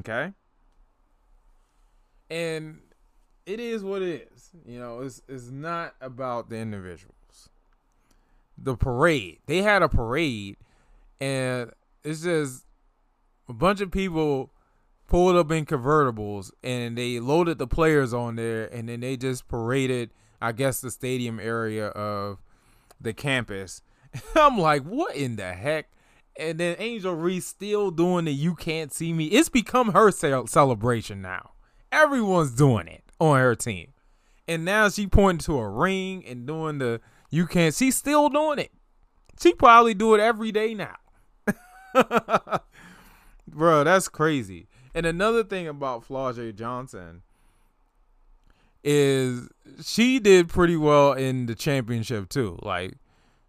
[0.00, 0.32] Okay.
[2.30, 2.80] And
[3.46, 4.50] it is what it is.
[4.66, 7.48] You know, it's it's not about the individuals.
[8.58, 9.38] The parade.
[9.46, 10.56] They had a parade
[11.20, 11.72] and
[12.04, 12.64] it's just
[13.48, 14.50] a bunch of people
[15.06, 19.48] pulled up in convertibles and they loaded the players on there and then they just
[19.48, 22.38] paraded I guess the stadium area of
[23.00, 23.82] the campus.
[24.34, 25.90] I'm like, what in the heck?
[26.38, 31.20] And then Angel Reese still doing the "You Can't See Me." It's become her celebration
[31.20, 31.50] now.
[31.90, 33.92] Everyone's doing it on her team,
[34.46, 38.60] and now she pointing to a ring and doing the "You Can't." She's still doing
[38.60, 38.70] it.
[39.40, 40.96] She probably do it every day now.
[43.48, 44.68] Bro, that's crazy.
[44.94, 47.22] And another thing about Flau'jae Johnson
[48.84, 49.48] is
[49.82, 52.58] she did pretty well in the championship too.
[52.62, 52.94] Like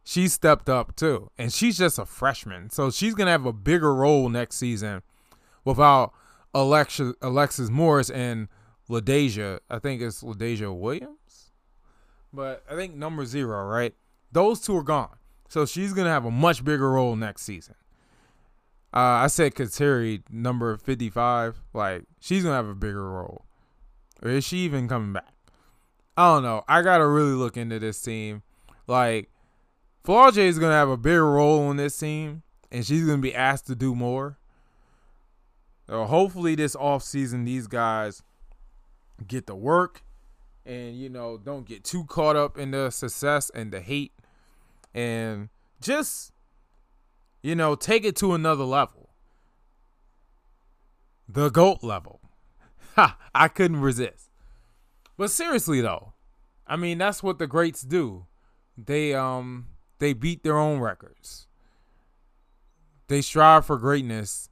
[0.10, 3.94] she stepped up too, and she's just a freshman, so she's gonna have a bigger
[3.94, 5.04] role next season
[5.64, 6.14] without
[6.52, 8.48] Alexis, Alexis Morris and
[8.90, 9.60] LaDazhia.
[9.70, 11.52] I think it's LaDazhia Williams,
[12.34, 13.94] but I think number zero, right?
[14.32, 15.16] Those two are gone,
[15.48, 17.76] so she's gonna have a much bigger role next season.
[18.92, 23.46] Uh, I said Kateri, number fifty-five, like she's gonna have a bigger role.
[24.24, 25.36] Or is she even coming back?
[26.18, 26.64] I don't know.
[26.68, 28.42] I gotta really look into this team.
[28.88, 29.30] Like,
[30.04, 33.68] Flau'jae is gonna have a bigger role on this team, and she's gonna be asked
[33.68, 34.38] to do more.
[35.88, 38.24] So hopefully, this offseason, these guys
[39.28, 40.04] get the work,
[40.66, 44.14] and you know, don't get too caught up in the success and the hate,
[44.94, 45.50] and
[45.82, 46.32] just
[47.42, 49.10] you know, take it to another level.
[51.28, 52.22] The GOAT level.
[52.96, 53.18] Ha!
[53.34, 54.30] I couldn't resist.
[55.16, 56.14] But seriously though,
[56.66, 58.26] I mean that's what the greats do.
[58.78, 59.68] They um
[60.00, 61.48] they beat their own records.
[63.08, 64.50] They strive for greatness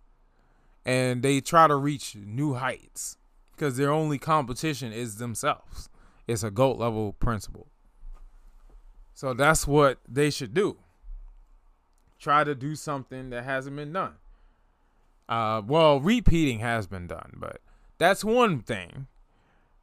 [0.85, 3.17] and they try to reach new heights
[3.51, 5.89] because their only competition is themselves.
[6.27, 7.67] It's a GOAT level principle.
[9.13, 10.77] So that's what they should do.
[12.19, 14.13] Try to do something that hasn't been done.
[15.27, 17.61] Uh, well, repeating has been done, but
[17.97, 19.07] that's one thing.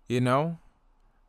[0.08, 0.58] You know,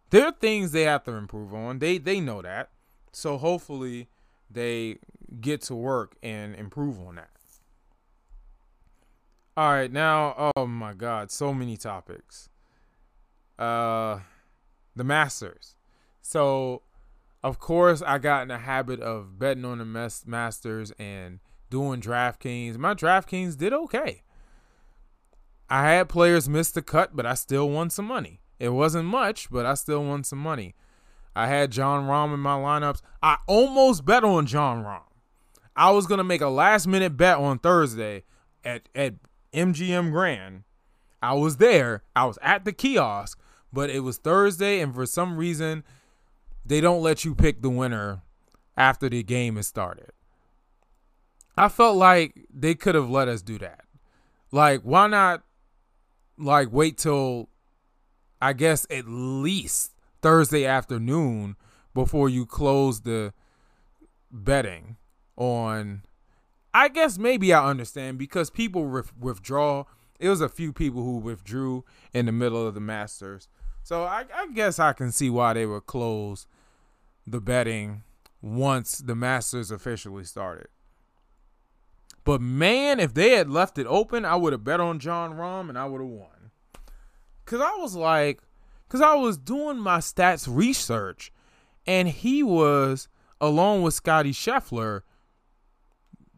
[0.10, 1.80] there are things they have to improve on.
[1.80, 2.70] They they know that.
[3.12, 4.08] So hopefully
[4.56, 4.98] they
[5.40, 7.30] get to work and improve on that.
[9.58, 12.50] All right, now oh my god, so many topics.
[13.60, 14.20] Uh
[14.96, 15.76] the Masters.
[16.22, 16.82] So
[17.44, 21.40] of course I got in the habit of betting on the Masters and
[21.70, 22.78] doing DraftKings.
[22.78, 24.24] My DraftKings did okay.
[25.70, 28.40] I had players miss the cut, but I still won some money.
[28.60, 30.76] It wasn't much, but I still won some money.
[31.36, 33.02] I had Jon Rahm in my lineups.
[33.22, 35.02] I almost bet on Jon Rahm.
[35.76, 38.24] I was gonna make a last minute bet on Thursday
[38.64, 39.16] at at
[39.54, 40.64] MGM Grand.
[41.22, 42.04] I was there.
[42.16, 43.40] I was at the kiosk,
[43.74, 45.84] but it was Thursday, and for some reason,
[46.66, 48.22] they don't let you pick the winner
[48.78, 50.12] after the game is started.
[51.58, 53.86] I felt like they could have let us do that.
[54.52, 55.44] Like, why not
[56.38, 57.50] like wait till
[58.42, 59.95] I guess at least
[60.26, 61.56] Thursday afternoon
[61.94, 63.32] before you close the
[64.32, 64.98] betting
[65.38, 66.02] on
[66.74, 69.84] I guess maybe I understand because people withdraw.
[70.20, 73.48] It was a few people who withdrew in the middle of the Masters.
[73.84, 76.48] So I, I guess I can see why they would close
[77.28, 78.02] the betting
[78.42, 80.70] once the Masters officially started.
[82.24, 85.70] But man, if they had left it open, I would have bet on Jon Rahm
[85.70, 86.50] and I would have won.
[87.46, 88.42] Cause I was like,
[88.90, 91.32] cause I was doing my stats research,
[91.86, 93.08] and he was
[93.42, 95.02] along with Scottie Scheffler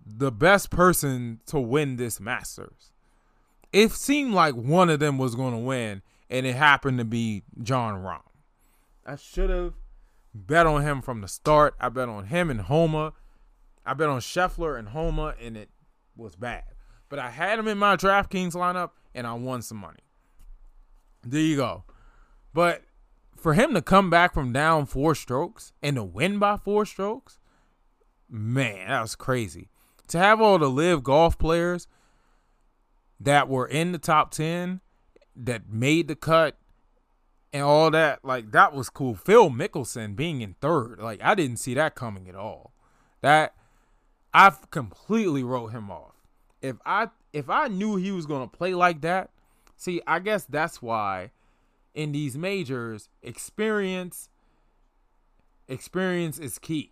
[0.05, 2.91] the best person to win this Masters.
[3.73, 7.43] It seemed like one of them was going to win, and it happened to be
[7.61, 8.21] Jon Rahm.
[9.05, 9.73] I should have
[10.33, 11.75] bet on him from the start.
[11.79, 13.13] I bet on him and Homa.
[13.85, 15.69] I bet on Scheffler and Homa, and it
[16.15, 16.63] was bad.
[17.09, 19.99] But I had him in my DraftKings lineup, and I won some money.
[21.23, 21.83] There you go.
[22.57, 22.81] But
[23.35, 27.37] for him to come back from down four strokes and to win by four strokes,
[28.27, 29.69] man, that was crazy.
[30.07, 31.87] To have all the live golf players
[33.19, 34.81] that were in the top 10
[35.35, 36.57] that made the cut
[37.53, 39.13] and all that, like that was cool.
[39.13, 42.73] Phil Mickelson being in third, like I didn't see that coming at all.
[43.21, 43.53] That
[44.33, 46.15] I completely wrote him off.
[46.63, 49.29] If I if I knew he was gonna play like that,
[49.75, 51.29] see, I guess that's why
[51.97, 54.29] in these majors, experience
[55.67, 56.91] experience is key.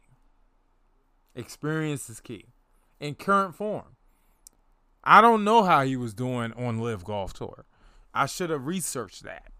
[1.35, 2.47] Experience is key.
[2.99, 3.97] In current form.
[5.03, 7.65] I don't know how he was doing on Live Golf Tour.
[8.15, 9.51] I should have researched that.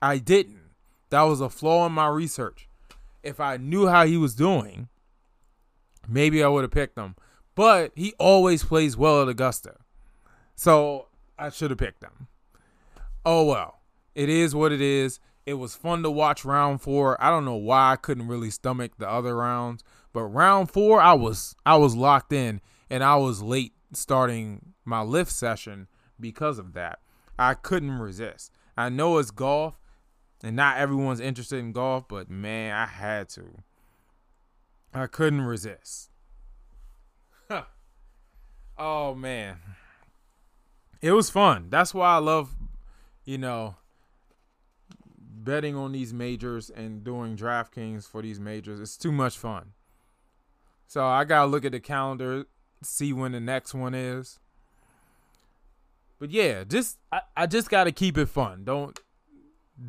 [0.00, 0.70] I didn't.
[1.10, 2.66] That was a flaw in my research.
[3.22, 4.88] If I knew how he was doing,
[6.08, 7.16] maybe I would have picked him.
[7.54, 9.74] But he always plays well at Augusta.
[10.56, 11.08] So
[11.38, 12.28] I should have picked him.
[13.26, 13.80] Oh well.
[14.14, 15.20] It is what it is.
[15.46, 17.22] It was fun to watch round four.
[17.22, 21.12] I don't know why I couldn't really stomach the other rounds, but round four I
[21.12, 25.88] was I was locked in and I was late starting my lift session
[26.18, 27.00] because of that.
[27.38, 28.52] I couldn't resist.
[28.76, 29.78] I know it's golf
[30.42, 33.62] and not everyone's interested in golf, but man, I had to.
[34.94, 36.10] I couldn't resist.
[38.78, 39.58] oh man.
[41.02, 41.66] It was fun.
[41.68, 42.54] That's why I love,
[43.24, 43.76] you know,
[45.44, 48.80] betting on these majors and doing DraftKings for these majors.
[48.80, 49.72] It's too much fun.
[50.86, 52.46] So I gotta look at the calendar,
[52.82, 54.38] see when the next one is.
[56.18, 58.64] But yeah, just I, I just gotta keep it fun.
[58.64, 58.98] Don't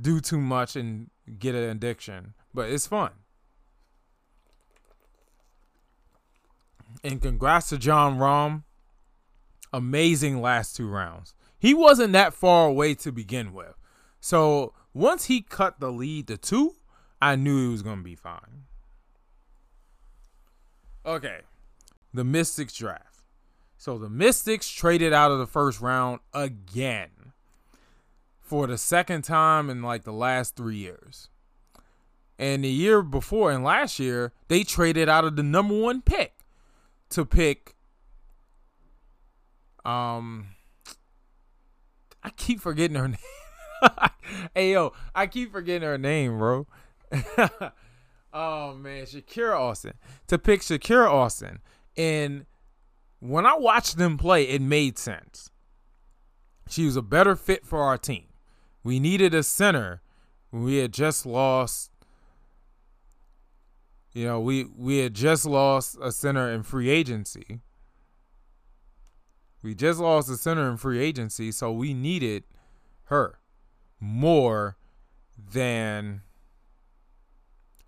[0.02, 2.34] do too much and get an addiction.
[2.54, 3.12] But it's fun.
[7.04, 8.64] And congrats to Jon Rahm.
[9.72, 11.34] Amazing last two rounds.
[11.60, 13.76] He wasn't that far away to begin with.
[14.20, 16.74] So once he cut the lead to two,
[17.22, 18.64] I knew he was going to be fine.
[21.06, 21.42] Okay.
[22.14, 23.20] The Mystics draft.
[23.78, 27.10] So the Mystics traded out of the first round again
[28.40, 31.28] for the second time in like the last three years.
[32.40, 36.34] And the year before and last year, they traded out of the number one pick
[37.10, 37.76] to pick.
[39.84, 40.48] Um,
[42.24, 43.18] I keep forgetting her name.
[44.56, 46.68] hey yo, I keep forgetting her name, bro.
[48.34, 49.94] oh man, Shakira Austin.
[50.28, 51.60] To pick Shakira Austin.
[51.98, 52.46] And
[53.20, 55.50] when I watched them play, it made sense.
[56.70, 58.26] She was a better fit for our team.
[58.84, 60.02] We needed a center.
[60.52, 61.92] We had just lost
[64.16, 67.60] you know, we we had just lost a center in free agency.
[69.62, 72.46] We just lost a center in free agency, so we needed
[73.06, 73.40] her
[74.00, 74.78] more
[75.52, 76.22] than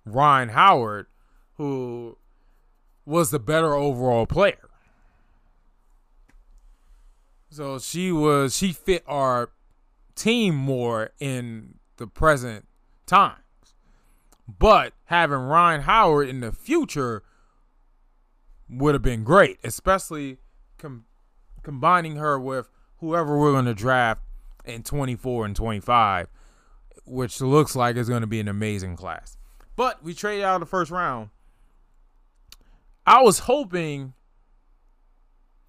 [0.06, 1.08] Rhyne Howard,
[1.56, 2.18] who
[3.06, 4.70] was the better overall player.
[7.50, 9.50] So she was she fit our
[10.16, 12.68] team more in the present
[13.06, 13.40] times.
[14.48, 17.24] But having Rhyne Howard in the future
[18.70, 20.38] would have been great, especially
[20.78, 21.06] com-
[21.64, 24.22] combining her with whoever we're going to draft
[24.68, 26.28] in 24 and 25,
[27.06, 29.38] which looks like is going to be an amazing class.
[29.76, 31.30] But we traded out the first round.
[33.06, 34.14] I was hoping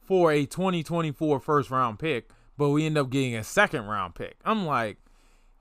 [0.01, 4.37] for a 2024 first round pick, but we end up getting a second round pick.
[4.45, 4.97] I'm like,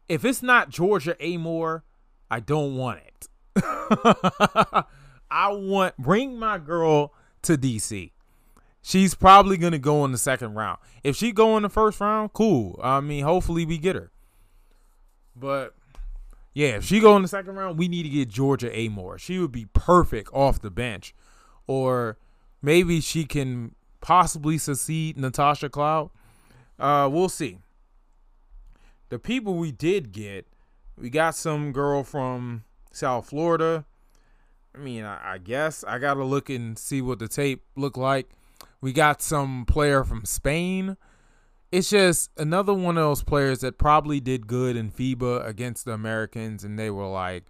[0.10, 1.82] if it's not Georgia Amoore,
[2.32, 3.28] I don't want it.
[5.30, 7.14] I want bring my girl
[7.44, 8.12] to DC.
[8.88, 10.80] She's probably gonna go in the second round.
[11.04, 12.80] If she go in the first round, cool.
[12.82, 14.12] I mean, hopefully we get her.
[15.36, 15.76] But
[16.54, 19.20] yeah, if she go in the second round, we need to get Georgia Amoore.
[19.20, 21.14] She would be perfect off the bench,
[21.68, 22.18] or
[22.62, 26.10] maybe she can possibly succeed Natasha Cloud.
[26.80, 27.58] Uh, we'll see.
[29.10, 30.48] The people we did get,
[30.98, 32.64] we got some girl from
[32.94, 33.86] South Florida.
[34.74, 38.30] I mean, I, I guess I gotta look and see what the tape looked like.
[38.82, 40.98] We got some player from Spain.
[41.72, 45.92] It's just another one of those players that probably did good in FIBA against the
[45.92, 47.44] Americans, and they were like,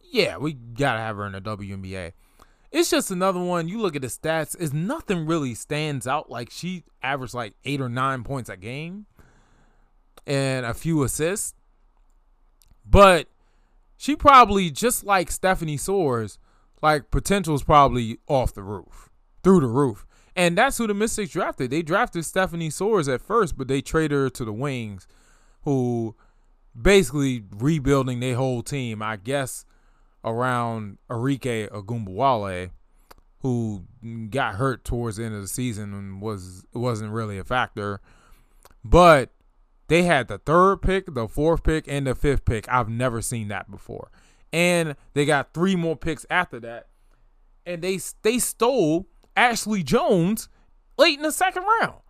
[0.00, 2.12] "Yeah, we gotta have her in the WNBA."
[2.70, 3.68] It's just another one.
[3.68, 6.30] You look at the stats, is nothing really stands out.
[6.30, 9.06] Like she averaged like eight or nine points a game
[10.26, 11.54] and a few assists,
[12.84, 13.28] but
[13.96, 16.38] she probably just like Stephanie Soares,
[16.82, 19.10] like potential is probably off the roof,
[19.42, 20.06] through the roof.
[20.34, 21.70] And that's who the Mystics drafted.
[21.70, 25.06] They drafted Stephanie Soares at first, but they traded her to the Wings,
[25.62, 26.14] who
[26.80, 29.64] basically rebuilding their whole team, I guess,
[30.24, 32.70] around Arike Ogunbowale,
[33.40, 33.84] who
[34.30, 38.00] got hurt towards the end of the season and was wasn't really a factor.
[38.84, 39.30] But
[39.88, 42.66] they had the third pick, the fourth pick, and the fifth pick.
[42.68, 44.10] I've never seen that before.
[44.52, 46.88] And they got three more picks after that.
[47.66, 49.06] And they they stole
[49.36, 50.48] Ashley Joens
[50.98, 52.00] late in the second round.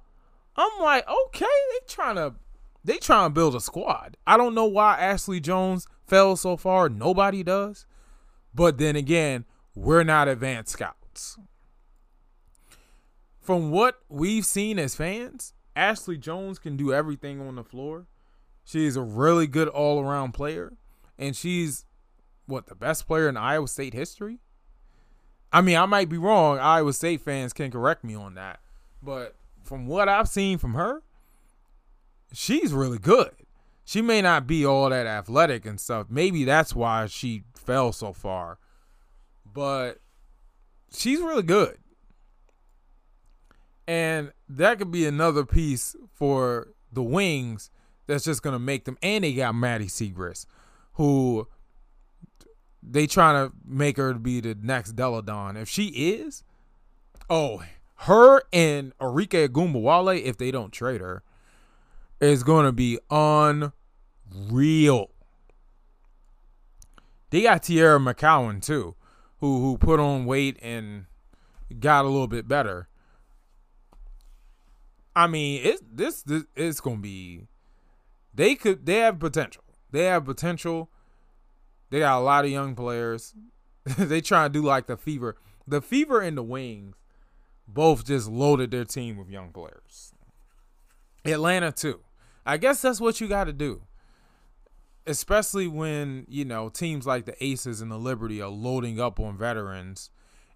[0.57, 2.35] I'm like, okay, they trying to
[2.85, 4.17] they trying to build a squad.
[4.27, 6.89] I don't know why Ashley Joens fell so far.
[6.89, 7.87] Nobody does.
[8.55, 9.45] But then again,
[9.75, 11.39] we're not advanced scouts.
[13.41, 18.07] From what we've seen as fans, Ashley Joens can do everything on the floor.
[18.65, 20.75] She's a really good all around player.
[21.19, 21.85] And she's
[22.47, 24.41] what the best player in Iowa State history?
[25.53, 26.59] I mean, I might be wrong.
[26.59, 28.61] Iowa State fans can correct me on that.
[29.03, 31.03] But from what I've seen from her,
[32.33, 33.31] she's really good.
[33.85, 36.07] She may not be all that athletic and stuff.
[36.09, 38.59] Maybe that's why she fell so far.
[39.53, 40.01] But
[40.93, 41.77] she's really good.
[43.87, 47.71] And that could be another piece for the Wings
[48.07, 48.97] that's just going to make them.
[49.03, 50.47] And they got Maddy Siegrist,
[50.95, 51.49] who
[52.83, 55.57] they trying to make her be the next Delle Donne.
[55.57, 56.43] If she is,
[57.31, 57.63] oh,
[57.97, 61.23] her and Arike Ogunbowale, if they don't trade her,
[62.21, 63.73] is going to be unreal.
[67.31, 68.95] They got Teaira McCowan too,
[69.39, 71.07] who who put on weight and
[71.81, 72.89] got a little bit better.
[75.17, 77.47] I mean, it this this it's gonna be.
[78.35, 79.65] They could they have potential.
[79.91, 80.91] They have potential
[81.93, 83.35] they got a lot of young players.
[83.99, 85.37] they try to do like the fever.
[85.67, 86.97] The fever and the wings
[87.69, 90.15] both just loaded their team with young players.
[91.27, 92.01] Atlanta too.
[92.47, 93.83] I guess that's what you got to do.
[95.07, 99.37] Especially when, you know, teams like the Aces and the Liberty are loading up on
[99.37, 100.09] veterans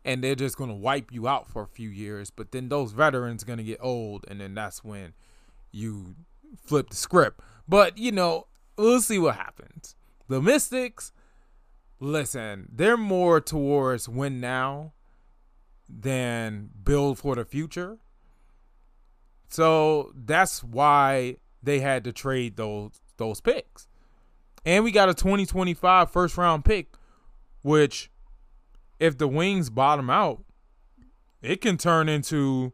[0.06, 2.92] and they're just going to wipe you out for a few years, but then those
[2.92, 5.12] veterans are going to get old and then that's when
[5.70, 6.16] you
[6.64, 7.42] flip the script.
[7.68, 8.46] But, you know,
[8.78, 9.96] we'll see what happens.
[10.28, 11.12] The Mystics
[12.00, 14.92] listen, they're more towards win now
[15.88, 17.98] than build for the future.
[19.48, 23.86] So that's why they had to trade those those picks.
[24.64, 26.94] And we got a 2025 first round pick,
[27.62, 28.10] which
[28.98, 30.44] if the wings bottom out,
[31.40, 32.72] it can turn into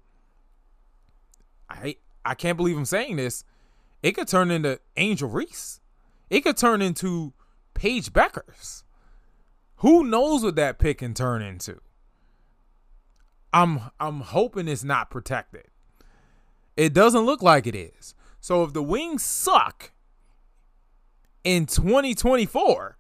[1.68, 3.44] I I can't believe I'm saying this.
[4.02, 5.80] It could turn into Angel Reese.
[6.30, 7.34] It could turn into
[7.74, 8.84] Paige Bueckers.
[9.82, 11.80] Who knows what that pick can turn into?
[13.52, 15.64] I'm I'm hoping it's not protected.
[16.76, 18.14] It doesn't look like it is.
[18.38, 19.90] So if the wings suck
[21.42, 22.96] in 2024,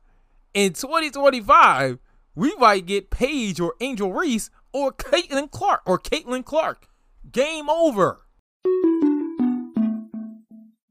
[0.54, 2.00] in 2025,
[2.34, 6.88] we might get Paige or Angel Reese or Caitlin Clark or Caitlin Clark.
[7.30, 8.22] Game over.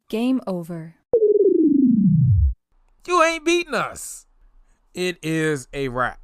[0.08, 0.96] Game over.
[3.06, 4.26] You ain't beating us
[4.94, 6.20] it is a wrap.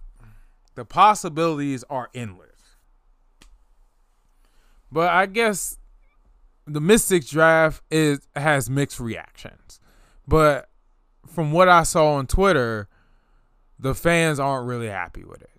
[0.76, 2.48] The possibilities are endless.
[4.92, 5.78] But I guess
[6.66, 9.80] the Mystics draft is has mixed reactions.
[10.28, 10.70] But
[11.26, 12.88] from what I saw on Twitter,
[13.80, 15.50] the fans aren't really happy with it.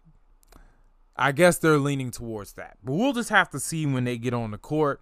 [1.17, 2.79] I guess they're leaning towards that.
[2.83, 5.01] But we'll just have to see when they get on the court.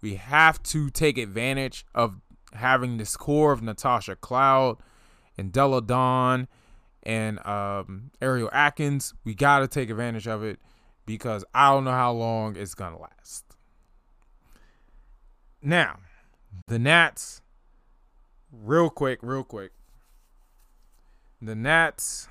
[0.00, 2.20] We have to take advantage of
[2.54, 4.78] having this core of Natasha Cloud
[5.38, 6.48] and Delle Donne
[7.02, 9.14] and um, Ariel Atkins.
[9.24, 10.58] We got to take advantage of it
[11.06, 13.44] because I don't know how long it's going to last.
[15.62, 15.98] Now,
[16.66, 17.40] the Nats,
[18.50, 19.72] real quick, real quick.
[21.40, 22.28] The Nats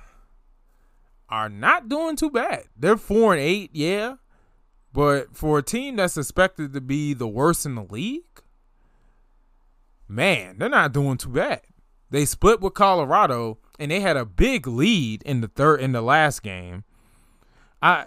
[1.28, 2.64] are not doing too bad.
[2.76, 4.16] They're four and eight, yeah.
[4.92, 8.42] But for a team that's expected to be the worst in the league,
[10.06, 11.62] man, they're not doing too bad.
[12.10, 16.00] They split with Colorado and they had a big lead in the third in the
[16.00, 16.84] last game.
[17.82, 18.06] I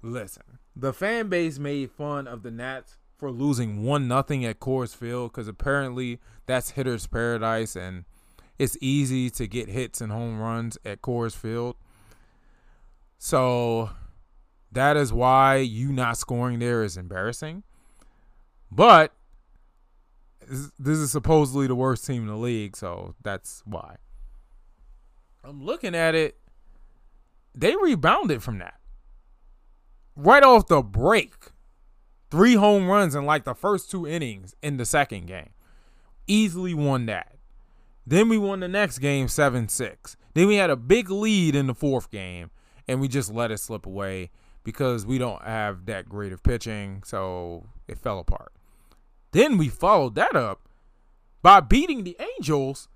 [0.00, 4.96] listen, the fan base made fun of the Nats for losing one nothing at Coors
[4.96, 8.06] Field because apparently that's hitter's paradise and
[8.58, 11.76] it's easy to get hits and home runs at Coors Field.
[13.18, 13.90] So
[14.72, 17.62] that is why you not scoring there is embarrassing.
[18.72, 19.12] But
[20.48, 23.96] this is supposedly the worst team in the league, so that's why.
[25.44, 26.38] I'm looking at it.
[27.54, 28.74] They rebounded from that.
[30.16, 31.34] Right off the break.
[32.30, 35.50] Three home runs in like the first two innings in the second game.
[36.26, 37.38] Easily won that.
[38.06, 40.16] Then we won the next game 7 6.
[40.34, 42.50] Then we had a big lead in the fourth game,
[42.86, 44.30] and we just let it slip away
[44.64, 48.52] because we don't have that great of pitching, so it fell apart.
[49.32, 50.68] Then we followed that up
[51.42, 52.88] by beating the Angels,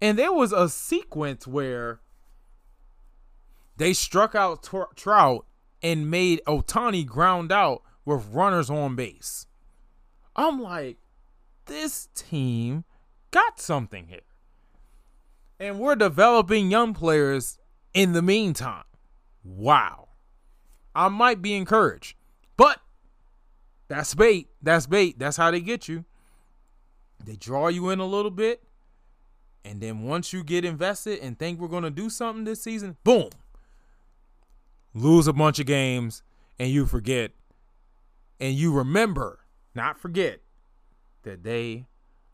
[0.00, 2.00] and there was a sequence where
[3.76, 5.46] they struck out T- Trout
[5.82, 9.46] and made Ohtani ground out with runners on base.
[10.36, 10.98] I'm like,
[11.66, 12.84] this team
[13.30, 14.20] got something here.
[15.58, 17.58] And we're developing young players
[17.92, 18.84] in the meantime.
[19.44, 20.08] Wow.
[20.94, 22.16] I might be encouraged.
[22.56, 22.80] But
[23.88, 24.48] that's bait.
[24.62, 25.18] That's bait.
[25.18, 26.04] That's how they get you.
[27.24, 28.62] They draw you in a little bit.
[29.64, 32.96] And then once you get invested and think we're going to do something this season,
[33.04, 33.30] boom.
[34.94, 36.22] Lose a bunch of games
[36.58, 37.32] and you forget.
[38.38, 39.40] And you remember,
[39.74, 40.40] not forget,
[41.22, 41.86] that they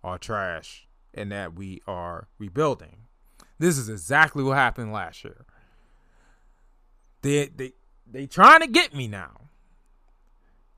[0.04, 2.98] are trash and that we are rebuilding.
[3.58, 5.44] This is exactly what happened last year.
[7.22, 7.72] They they
[8.06, 9.48] they trying to get me now.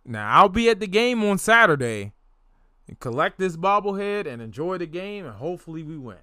[0.05, 2.12] Now I'll be at the game on Saturday
[2.86, 6.16] and collect this bobblehead and enjoy the game and hopefully we win.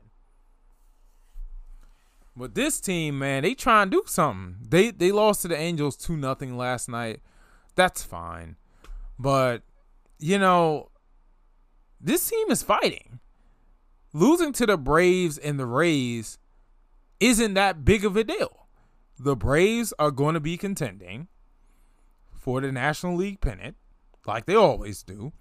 [2.35, 4.57] But this team, man, they trying to do something.
[4.67, 7.21] They they lost to the Angels 2 nothing last night.
[7.75, 8.57] That's fine.
[9.17, 9.63] But
[10.19, 10.89] you know,
[11.99, 13.19] this team is fighting.
[14.13, 16.37] Losing to the Braves and the Rays
[17.19, 18.65] isn't that big of a deal
[19.17, 21.27] the Braves are going to be contending
[22.33, 23.75] for the National League pennant,
[24.25, 25.31] like they always do.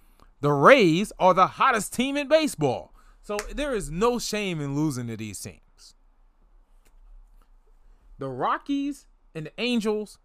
[0.40, 2.94] The Rays are the hottest team in baseball.
[3.22, 5.60] So there is no shame in losing to these teams.
[8.18, 10.18] The Rockies and the Angels,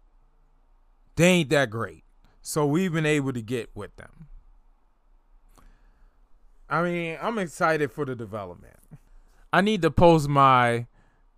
[1.16, 2.04] they ain't that great.
[2.42, 4.28] So we've been able to get with them.
[6.68, 8.76] I mean, I'm excited for the development.
[9.52, 10.86] I need to post my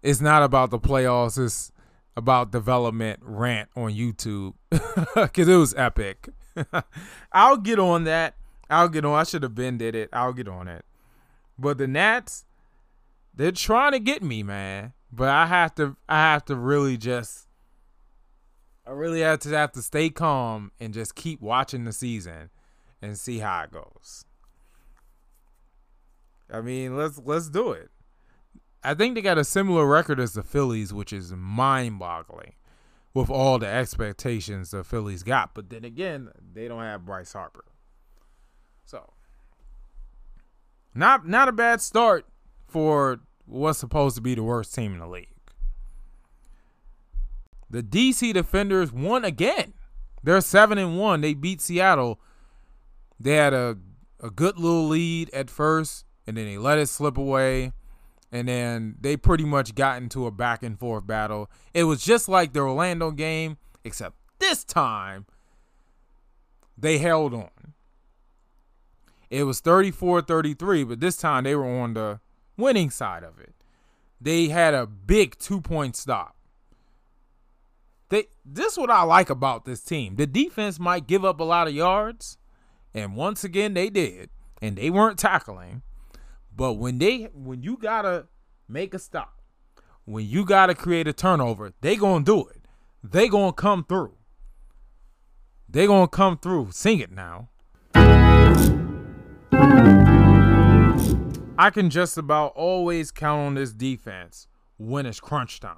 [0.03, 1.73] it's not about the playoffs, it's
[2.17, 4.55] about development rant on YouTube
[5.15, 6.29] because it was epic.
[7.33, 8.35] I'll get on that.
[8.69, 9.19] I'll get on.
[9.19, 10.11] I should have been did it.
[10.13, 10.85] I'll get on it.
[11.59, 12.45] But the Nats,
[13.35, 14.93] they're trying to get me, man.
[15.13, 15.97] But I have to.
[16.09, 17.47] I have to really just.
[18.87, 22.51] I really have to have to stay calm and just keep watching the season
[23.01, 24.25] and see how it goes.
[26.51, 27.91] I mean, let's let's do it.
[28.83, 32.55] I think they got a similar record as the Phillies, which is mind boggling
[33.15, 35.55] with all the expectations the Phillies got.
[35.55, 37.65] But then again, they don't have Bryce Harper.
[38.85, 39.13] So
[40.95, 42.27] not not a bad start
[42.67, 43.21] for
[43.53, 45.29] what's supposed to be the worst team in the league.
[47.71, 49.75] The DC Defenders won again.
[50.23, 51.21] They're seven and one.
[51.21, 52.21] They beat Seattle.
[53.19, 53.79] They had a
[54.21, 57.73] a good little lead at first, and then they let it slip away
[58.33, 61.51] and then they pretty much got into a back and forth battle.
[61.75, 65.27] It was just like the Orlando game, except this time
[66.77, 67.75] they held on.
[69.29, 72.21] It was 34 33, but this time they were on the
[72.57, 73.55] winning side of it.
[74.21, 76.37] They had a big two point stop.
[78.09, 80.17] They, this is what I like about this team.
[80.17, 82.37] The defense might give up a lot of yards,
[82.93, 84.31] and once again they did,
[84.61, 85.83] and they weren't tackling.
[86.55, 88.27] But when they when you gotta
[88.69, 89.41] make a stop,
[90.05, 92.67] when you gotta create a turnover, they gonna do it.
[93.03, 94.15] They gonna come through.
[95.69, 96.73] They gonna come through.
[96.73, 97.49] Sing it now.
[101.59, 104.49] I can just about always count on this defense
[104.79, 105.77] when it's crunch time.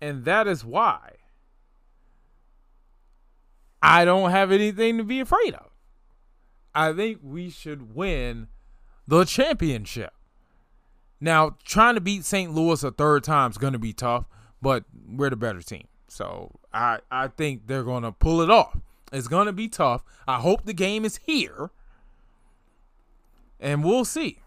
[0.00, 1.16] And that is why
[3.82, 5.70] I don't have anything to be afraid of.
[6.74, 8.48] I think we should win
[9.06, 10.12] the championship.
[11.20, 12.52] Now, trying to beat St.
[12.54, 14.24] Louis a third time is going to be tough,
[14.62, 15.88] but we're the better team.
[16.08, 18.78] So I, I think they're going to pull it off.
[19.12, 20.02] It's going to be tough.
[20.26, 21.70] I hope the game is here,
[23.60, 24.40] and we'll see.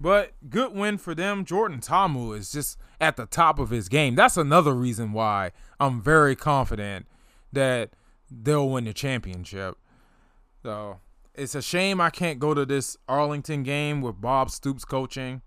[0.00, 1.44] But good win for them.
[1.44, 4.14] Jordan Ta'amu is just at the top of his game.
[4.14, 7.06] That's another reason why I'm very confident
[7.52, 7.90] that
[8.30, 9.76] they'll win the championship.
[10.62, 11.00] So
[11.34, 15.42] it's a shame I can't go to this Arlington game with Bob Stoops coaching,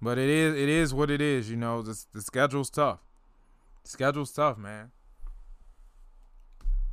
[0.00, 1.50] but it is it is what it is.
[1.50, 3.00] You know, the, the schedule's tough.
[3.82, 4.92] The schedule's tough, man.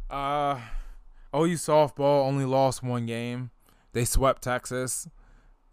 [0.09, 0.59] Uh,
[1.35, 3.51] OU softball only lost one game.
[3.93, 5.07] They swept Texas.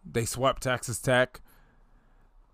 [0.05, 1.41] They swept Texas Tech.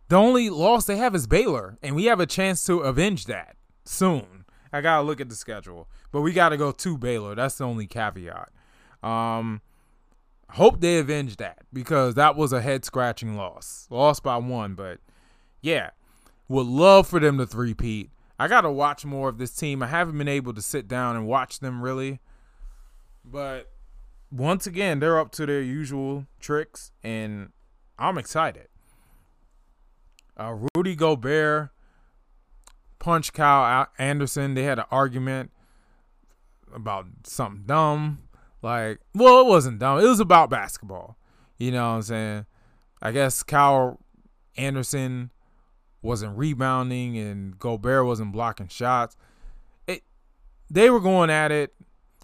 [0.09, 3.57] The only loss they have is Baylor, and we have a chance to avenge that
[3.85, 4.45] soon.
[4.73, 7.35] I gotta look at the schedule, but we gotta go to Baylor.
[7.35, 8.51] That's the only caveat.
[9.03, 9.61] Um,
[10.51, 13.87] hope they avenge that because that was a head scratching loss.
[13.91, 14.99] Lost by one, but
[15.61, 15.91] yeah,
[16.49, 18.11] would love for them to three-peat.
[18.39, 19.83] I got to watch more of this team.
[19.83, 22.21] I haven't been able to sit down and watch them really.
[23.25, 23.71] But
[24.33, 27.51] once again, they're up to their usual tricks, and
[27.99, 28.69] I'm excited.
[30.37, 31.71] Uh, Rudy Gobert
[32.99, 34.55] punched Kyle Anderson.
[34.55, 35.51] They had an argument
[36.75, 38.23] about something dumb.
[38.63, 39.99] Like, well, it wasn't dumb.
[39.99, 41.19] It was about basketball.
[41.59, 42.47] You know what I'm saying?
[43.03, 44.01] I guess Kyle
[44.57, 45.31] Anderson
[46.01, 49.17] wasn't rebounding and Gobert wasn't blocking shots.
[49.87, 50.03] It
[50.71, 51.75] they were going at it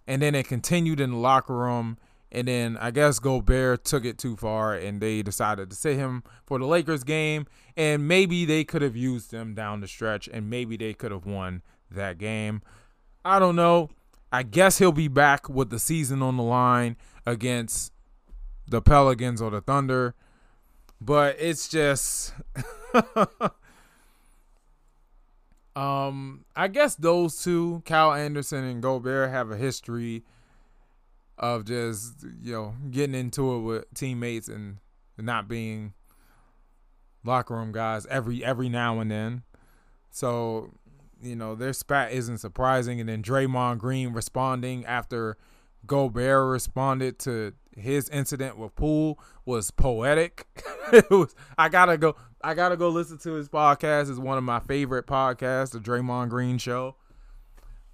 [0.09, 1.99] and then it continued in the locker room
[2.33, 6.23] and then I guess Gobert took it too far and they decided to sit him
[6.45, 7.47] for the Lakers game
[7.77, 11.25] and maybe they could have used him down the stretch and maybe they could have
[11.25, 12.63] won that game.
[13.25, 13.91] I don't know.
[14.33, 17.93] I guess he'll be back with the season on the line against
[18.67, 20.15] the Pelicans or the Thunder.
[21.01, 22.35] But it's just
[25.79, 30.25] um I guess those two, Kyle Anderson and Gobert, have a history
[31.37, 34.79] of just, you know, getting into it with teammates and
[35.17, 35.95] not being
[37.25, 39.43] locker room guys every every now and then.
[40.11, 40.73] So
[41.21, 43.01] you know, their spat isn't surprising.
[43.01, 45.37] And then Draymond Green responding after
[45.87, 50.47] Gobert responded to his incident with Poole was poetic.
[50.93, 54.11] it was I gotta go I gotta go listen to his podcast.
[54.11, 56.97] It's one of my favorite podcasts, the Draymond Green show.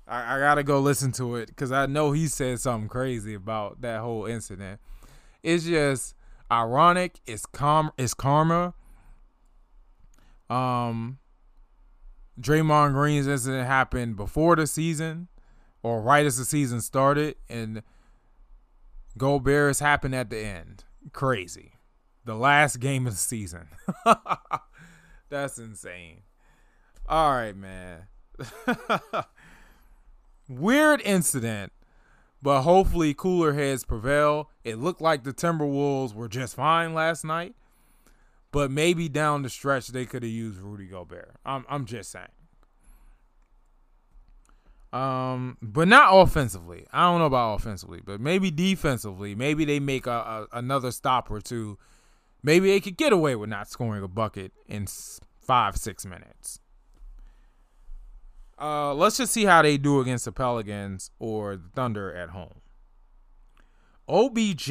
[0.06, 3.80] I, I gotta go listen to it because I know he said something crazy about
[3.82, 4.80] that whole incident.
[5.42, 6.14] It's just
[6.50, 7.20] ironic.
[7.26, 7.90] It's calm.
[7.96, 8.74] It's karma.
[10.50, 11.18] Um,
[12.40, 15.28] Draymond Green's incident happened before the season
[15.84, 17.82] or right as the season started, and
[19.18, 20.82] Gobert's happened at the end.
[21.12, 21.74] Crazy.
[22.24, 23.68] The last game of the season.
[25.28, 26.22] That's insane.
[27.06, 28.04] All right, man.
[30.48, 31.72] Weird incident,
[32.42, 34.50] but hopefully cooler heads prevail.
[34.64, 37.54] It looked like the Timberwolves were just fine last night.
[38.52, 41.34] But maybe down the stretch they could have used Rudy Gobert.
[41.44, 42.28] I'm I'm just saying.
[44.94, 46.86] Um, but not offensively.
[46.92, 49.34] I don't know about offensively, but maybe defensively.
[49.34, 51.78] Maybe they make a, a another stop or two.
[52.44, 54.86] Maybe they could get away with not scoring a bucket in
[55.40, 56.60] five six minutes.
[58.56, 62.60] Uh, let's just see how they do against the Pelicans or the Thunder at home.
[64.08, 64.70] OBJ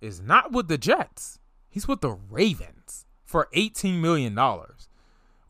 [0.00, 1.40] is not with the Jets.
[1.68, 4.34] He's with the Ravens for $18 million.
[4.34, 4.66] Well,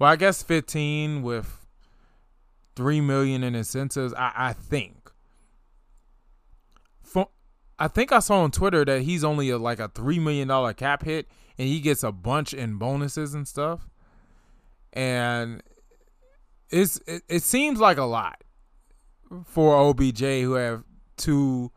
[0.00, 1.61] I guess 15 with
[2.76, 5.10] 3 million in incentives, I, I think.
[7.02, 7.28] For,
[7.78, 11.04] I think I saw on Twitter that he's only a, like a $3 million cap
[11.04, 11.26] hit
[11.58, 13.88] and he gets a bunch in bonuses and stuff.
[14.92, 15.62] And
[16.70, 18.42] it's it, it seems like a lot
[19.44, 20.84] for OBJ who have
[21.16, 21.70] two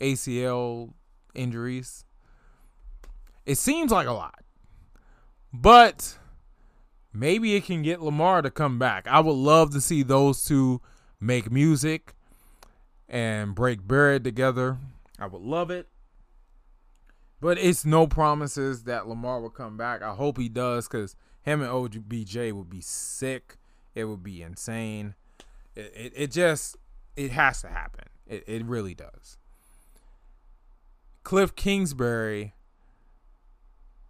[0.00, 0.92] ACL
[1.34, 2.04] injuries.
[3.46, 4.42] It seems like a lot.
[5.52, 6.18] But
[7.12, 9.06] maybe it can get Lamar to come back.
[9.06, 10.80] I would love to see those two
[11.20, 12.14] make music
[13.08, 14.78] and break bread together.
[15.18, 15.88] I would love it.
[17.40, 20.02] But it's no promises that Lamar will come back.
[20.02, 23.56] I hope he does because him and OBJ would be sick.
[23.94, 25.14] It would be insane.
[25.74, 26.76] It, it, it just,
[27.16, 28.04] it has to happen.
[28.26, 29.38] It, it really does.
[31.22, 32.54] Cliff Kingsbury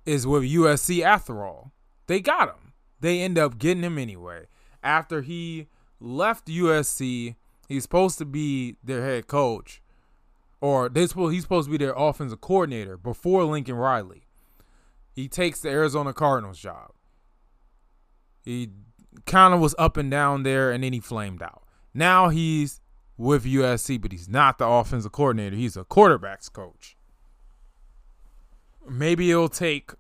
[0.05, 1.72] is with USC after all.
[2.07, 2.59] They got him.
[3.01, 4.46] They end up getting him anyway.
[4.82, 5.68] After he
[6.01, 7.36] left USC,
[7.68, 9.82] he's supposed to be their head coach.
[10.61, 14.26] or this will he's supposed to be their offensive coordinator before Lincoln Riley.
[15.12, 16.92] He takes the Arizona Cardinals job.
[18.44, 18.70] He
[19.26, 21.62] kind of was up and down there, and then he flamed out.
[21.92, 22.80] Now he's
[23.16, 25.57] with USC, but he's not the offensive coordinator.
[25.57, 26.96] He's a quarterbacks coach.
[28.88, 29.92] Maybe it'll take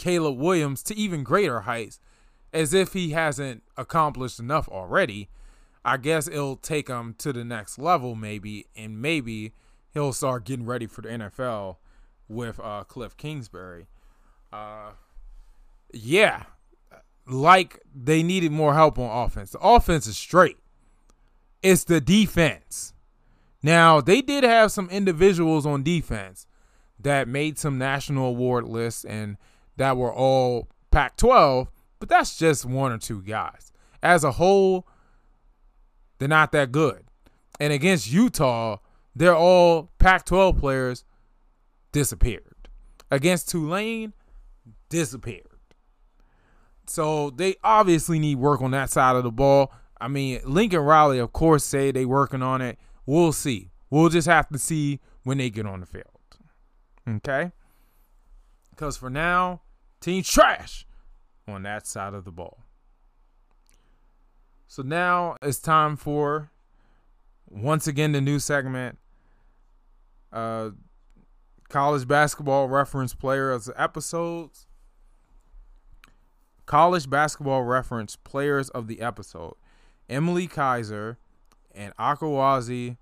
[0.00, 2.00] Caleb Williams to even greater heights,
[2.54, 5.28] as if he hasn't accomplished enough already.
[5.84, 9.52] I guess it'll take him to the next level, maybe, and maybe
[9.92, 11.76] he'll start getting ready for the NFL
[12.28, 13.88] with uh, Cliff Kingsbury.
[14.50, 14.92] Uh,
[15.92, 16.44] yeah,
[17.26, 19.50] like they needed more help on offense.
[19.50, 20.58] The offense is straight.
[21.62, 22.94] It's the defense.
[23.62, 26.46] Now, they did have some individuals on defense
[26.98, 29.36] that made some national award lists and
[29.80, 31.70] that were all Pac 12,
[32.00, 33.72] but that's just one or two guys.
[34.02, 34.86] As a whole,
[36.18, 37.04] they're not that good.
[37.58, 38.76] And against Utah,
[39.16, 41.04] they're all Pac 12 players
[41.92, 42.68] disappeared.
[43.10, 44.12] Against Tulane,
[44.90, 45.46] disappeared.
[46.86, 49.72] So they obviously need work on that side of the ball.
[49.98, 52.78] I mean, Lincoln Riley, of course, say they working on it.
[53.06, 53.70] We'll see.
[53.88, 56.04] We'll just have to see when they get on the field.
[57.08, 57.52] Okay?
[58.68, 59.62] Because for now,
[60.00, 60.86] team trash
[61.46, 62.60] on that side of the ball.
[64.66, 66.50] So now it's time for
[67.48, 68.98] once again the new segment.
[70.32, 70.70] Uh
[71.68, 74.66] college basketball reference players of the episodes.
[76.66, 79.54] College basketball reference players of the episode.
[80.08, 81.16] Emily Kiser
[81.74, 82.96] and Akwasi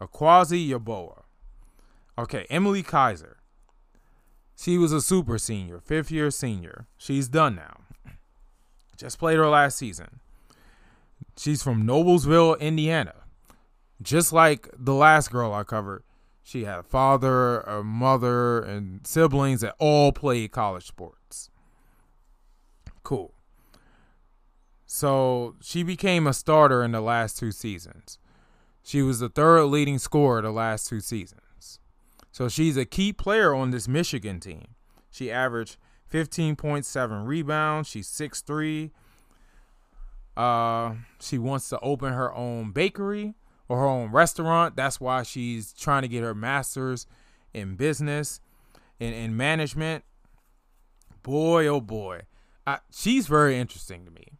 [0.00, 1.22] Akwasi Yeboah.
[2.18, 3.39] Okay, Emily Kiser.
[4.60, 6.86] She was a super senior, fifth year senior.
[6.98, 7.80] She's done now.
[8.94, 10.20] Just played her last season.
[11.38, 13.14] She's from Noblesville, Indiana.
[14.02, 16.04] Just like the last girl I covered,
[16.42, 21.48] she had a father, a mother, and siblings that all played college sports.
[23.02, 23.32] Cool.
[24.84, 28.18] So she became a starter in the last two seasons.
[28.82, 31.40] She was the third leading scorer the last two seasons.
[32.40, 34.68] So she's a key player on this Michigan team.
[35.10, 35.76] She averaged
[36.10, 37.86] 15.7 rebounds.
[37.86, 38.92] She's 6'3.
[40.38, 43.34] Uh, she wants to open her own bakery
[43.68, 44.74] or her own restaurant.
[44.74, 47.06] That's why she's trying to get her master's
[47.52, 48.40] in business
[48.98, 50.04] and in management.
[51.22, 52.22] Boy, oh boy,
[52.66, 54.38] I, she's very interesting to me.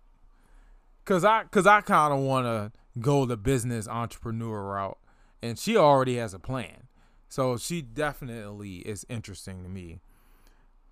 [1.05, 4.99] Cause I, cause I kind of want to go the business entrepreneur route,
[5.43, 6.87] and she already has a plan.
[7.31, 10.01] So she definitely is interesting to me.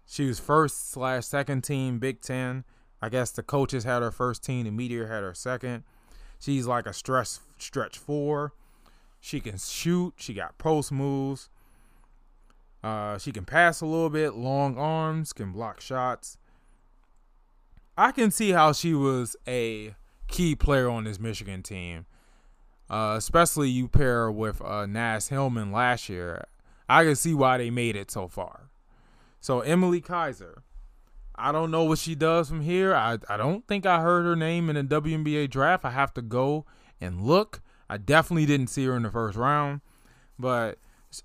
[0.07, 2.65] She was first slash second team Big Ten.
[3.03, 5.83] I guess the coaches had her first team, the media had her second.
[6.39, 8.53] She's like a stretch stretch four.
[9.21, 10.15] She can shoot.
[10.17, 11.51] She got post moves.
[12.85, 16.39] Uh, she can pass a little bit, long arms, can block shots.
[17.97, 19.97] I can see how she was a
[20.29, 22.07] key player on this Michigan team.
[22.91, 26.47] Uh, especially you pair with uh, Naz Hillmon last year.
[26.89, 28.71] I can see why they made it so far.
[29.41, 30.63] So Emily Kiser,
[31.35, 32.95] I don't know what she does from here.
[32.95, 35.85] I, I don't think I heard her name in the WNBA draft.
[35.85, 36.65] I have to go
[37.01, 37.61] and look.
[37.89, 39.81] I definitely didn't see her in the first round,
[40.39, 40.79] but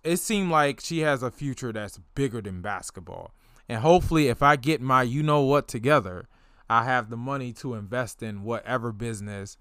[0.03, 3.33] it seemed like she has a future that's bigger than basketball.
[3.67, 6.27] And hopefully, if I get my you know what together,
[6.69, 9.57] I have the money to invest in whatever business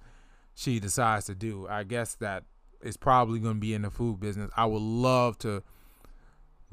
[0.55, 1.66] she decides to do.
[1.68, 2.44] I guess that
[2.82, 4.50] is probably going to be in the food business.
[4.57, 5.62] I would love to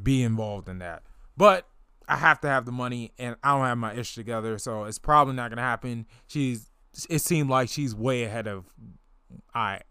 [0.01, 1.03] be involved in that.
[1.37, 1.67] But
[2.09, 4.97] I have to have the money, and I don't have my ish together, so it's
[4.97, 6.07] probably not gonna happen.
[6.27, 6.69] She's.
[7.07, 8.65] It seemed like she's way ahead of.
[9.53, 9.81] I.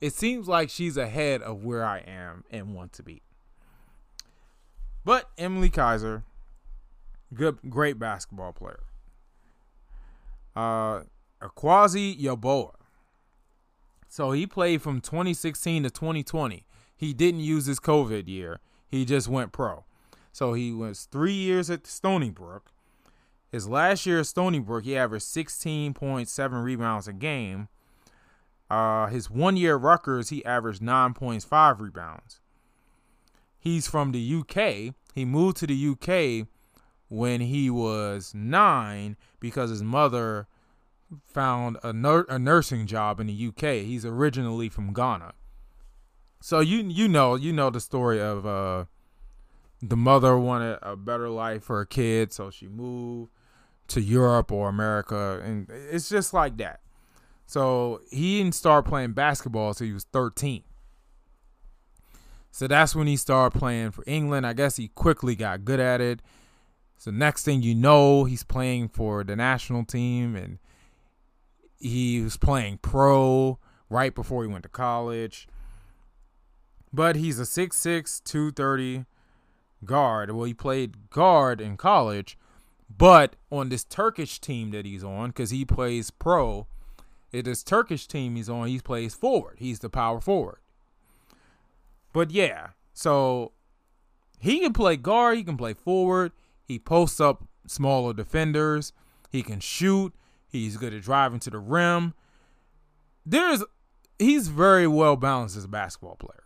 [0.00, 3.22] It seems like she's ahead of where I am and want to be.
[5.04, 6.24] But Emily Kiser,
[7.34, 8.80] good, great basketball player.
[10.56, 11.02] Uh,
[11.40, 12.72] Akwasi Yeboah.
[14.12, 16.66] So he played from 2016 to 2020.
[16.94, 18.60] He didn't use his COVID year.
[18.86, 19.86] He just went pro.
[20.32, 22.72] So he was three years at Stony Brook.
[23.50, 27.68] His last year at Stony Brook, he averaged 16.7 rebounds a game.
[28.68, 32.40] Uh, his one year at Rutgers, he averaged 9.5 rebounds.
[33.58, 34.94] He's from the UK.
[35.14, 36.46] He moved to the UK
[37.08, 40.48] when he was nine because his mother
[41.26, 43.84] found a, nur- a nursing job in the UK.
[43.84, 45.34] He's originally from Ghana.
[46.40, 48.86] So you you know you know the story of uh,
[49.80, 53.30] the mother wanted a better life for her kid, so she moved
[53.88, 56.80] to Europe or America, and it's just like that.
[57.46, 60.64] So he didn't start playing basketball until he was 13.
[62.50, 64.46] So that's when he started playing for England.
[64.46, 66.22] I guess he quickly got good at it.
[66.96, 70.58] So next thing you know, he's playing for the national team and
[71.82, 73.58] he was playing pro
[73.90, 75.48] right before he went to college.
[76.92, 79.06] But he's a 6'6, 230
[79.84, 80.30] guard.
[80.30, 82.38] Well, he played guard in college,
[82.88, 86.66] but on this Turkish team that he's on, because he plays pro,
[87.32, 89.56] it is Turkish team he's on, he plays forward.
[89.58, 90.58] He's the power forward.
[92.12, 93.52] But yeah, so
[94.38, 98.92] he can play guard, he can play forward, he posts up smaller defenders,
[99.30, 100.14] he can shoot,
[100.52, 102.14] he's good at driving to the rim.
[103.24, 103.64] There's
[104.18, 106.44] he's very well balanced as a basketball player.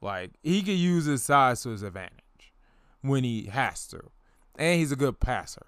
[0.00, 2.52] Like he can use his size to his advantage
[3.00, 4.10] when he has to.
[4.56, 5.66] And he's a good passer.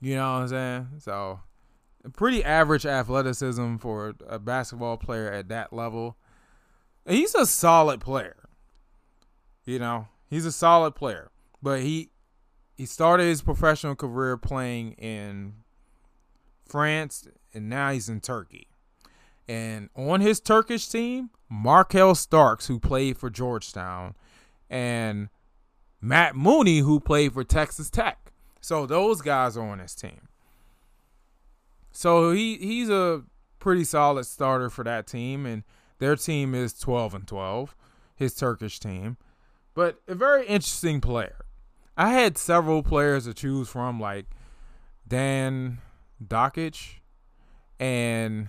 [0.00, 0.88] You know what I'm saying?
[0.98, 1.40] So
[2.12, 6.16] pretty average athleticism for a basketball player at that level.
[7.06, 8.36] He's a solid player.
[9.64, 11.30] You know, he's a solid player.
[11.62, 12.10] But he
[12.76, 15.54] he started his professional career playing in
[16.68, 18.68] France and now he's in Turkey.
[19.48, 24.14] And on his Turkish team, Markelle Starks, who played for Georgetown,
[24.68, 25.28] and
[26.00, 28.32] Matt Mooney, who played for Texas Tech.
[28.60, 30.28] So those guys are on his team.
[31.92, 33.22] So he he's a
[33.58, 35.62] pretty solid starter for that team, and
[35.98, 37.74] their team is 12 and 12,
[38.14, 39.16] his Turkish team.
[39.74, 41.44] But a very interesting player.
[41.96, 44.26] I had several players to choose from, like
[45.08, 45.78] Dan
[46.24, 47.00] Dakich
[47.78, 48.48] and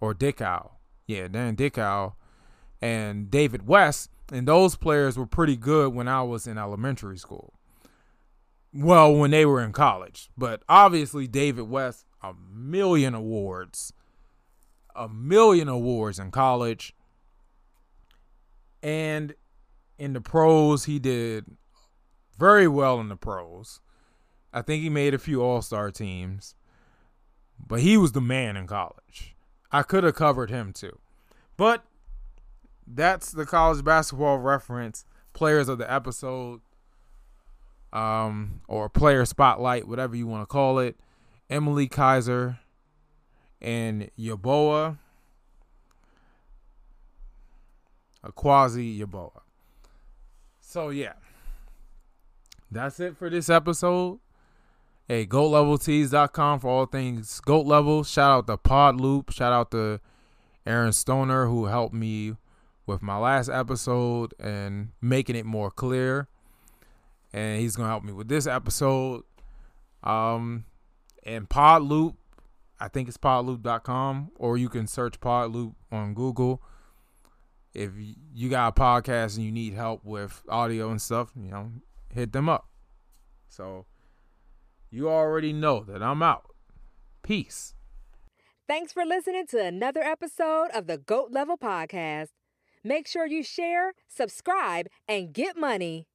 [0.00, 0.70] or Dickau.
[1.06, 2.12] Yeah, Dan Dickau
[2.80, 4.10] and David West.
[4.32, 7.54] And those players were pretty good when I was in elementary school.
[8.72, 10.30] Well, when they were in college.
[10.36, 13.92] But obviously, David West, a million awards.
[14.96, 16.94] A million awards in college.
[18.82, 19.34] And
[19.98, 21.44] in the pros, he did
[22.38, 23.80] very well in the pros.
[24.52, 26.54] I think he made a few all star teams.
[27.66, 29.34] But he was the man in college.
[29.70, 30.98] I could have covered him too.
[31.56, 31.84] But
[32.86, 36.60] that's the college basketball reference players of the episode
[37.92, 40.96] um or player spotlight whatever you want to call it
[41.48, 42.58] Emily Kiser
[43.60, 44.98] and Yeboah.
[48.24, 49.42] A quasi Yeboah.
[50.60, 51.14] So yeah.
[52.70, 54.18] That's it for this episode.
[55.08, 58.04] Hey, GoatLevelTees.com for all things Goat Level.
[58.04, 59.32] Shout out to PodLoop.
[59.32, 59.98] Shout out to
[60.64, 62.36] Aaron Stoner who helped me
[62.86, 66.28] with my last episode and making it more clear.
[67.32, 69.24] And he's gonna help me with this episode.
[70.04, 70.66] Um
[71.24, 72.14] and PodLoop,
[72.78, 76.62] I think it's podloop.com, or you can search PodLoop on Google.
[77.74, 77.90] If
[78.32, 81.72] you got a podcast and you need help with audio and stuff, you know,
[82.14, 82.68] hit them up.
[83.48, 83.86] So
[84.92, 86.54] you already know that I'm out.
[87.22, 87.74] Peace.
[88.68, 92.28] Thanks for listening to another episode of the GOAT Level Podcast.
[92.84, 96.06] Make sure you share, subscribe, and get money.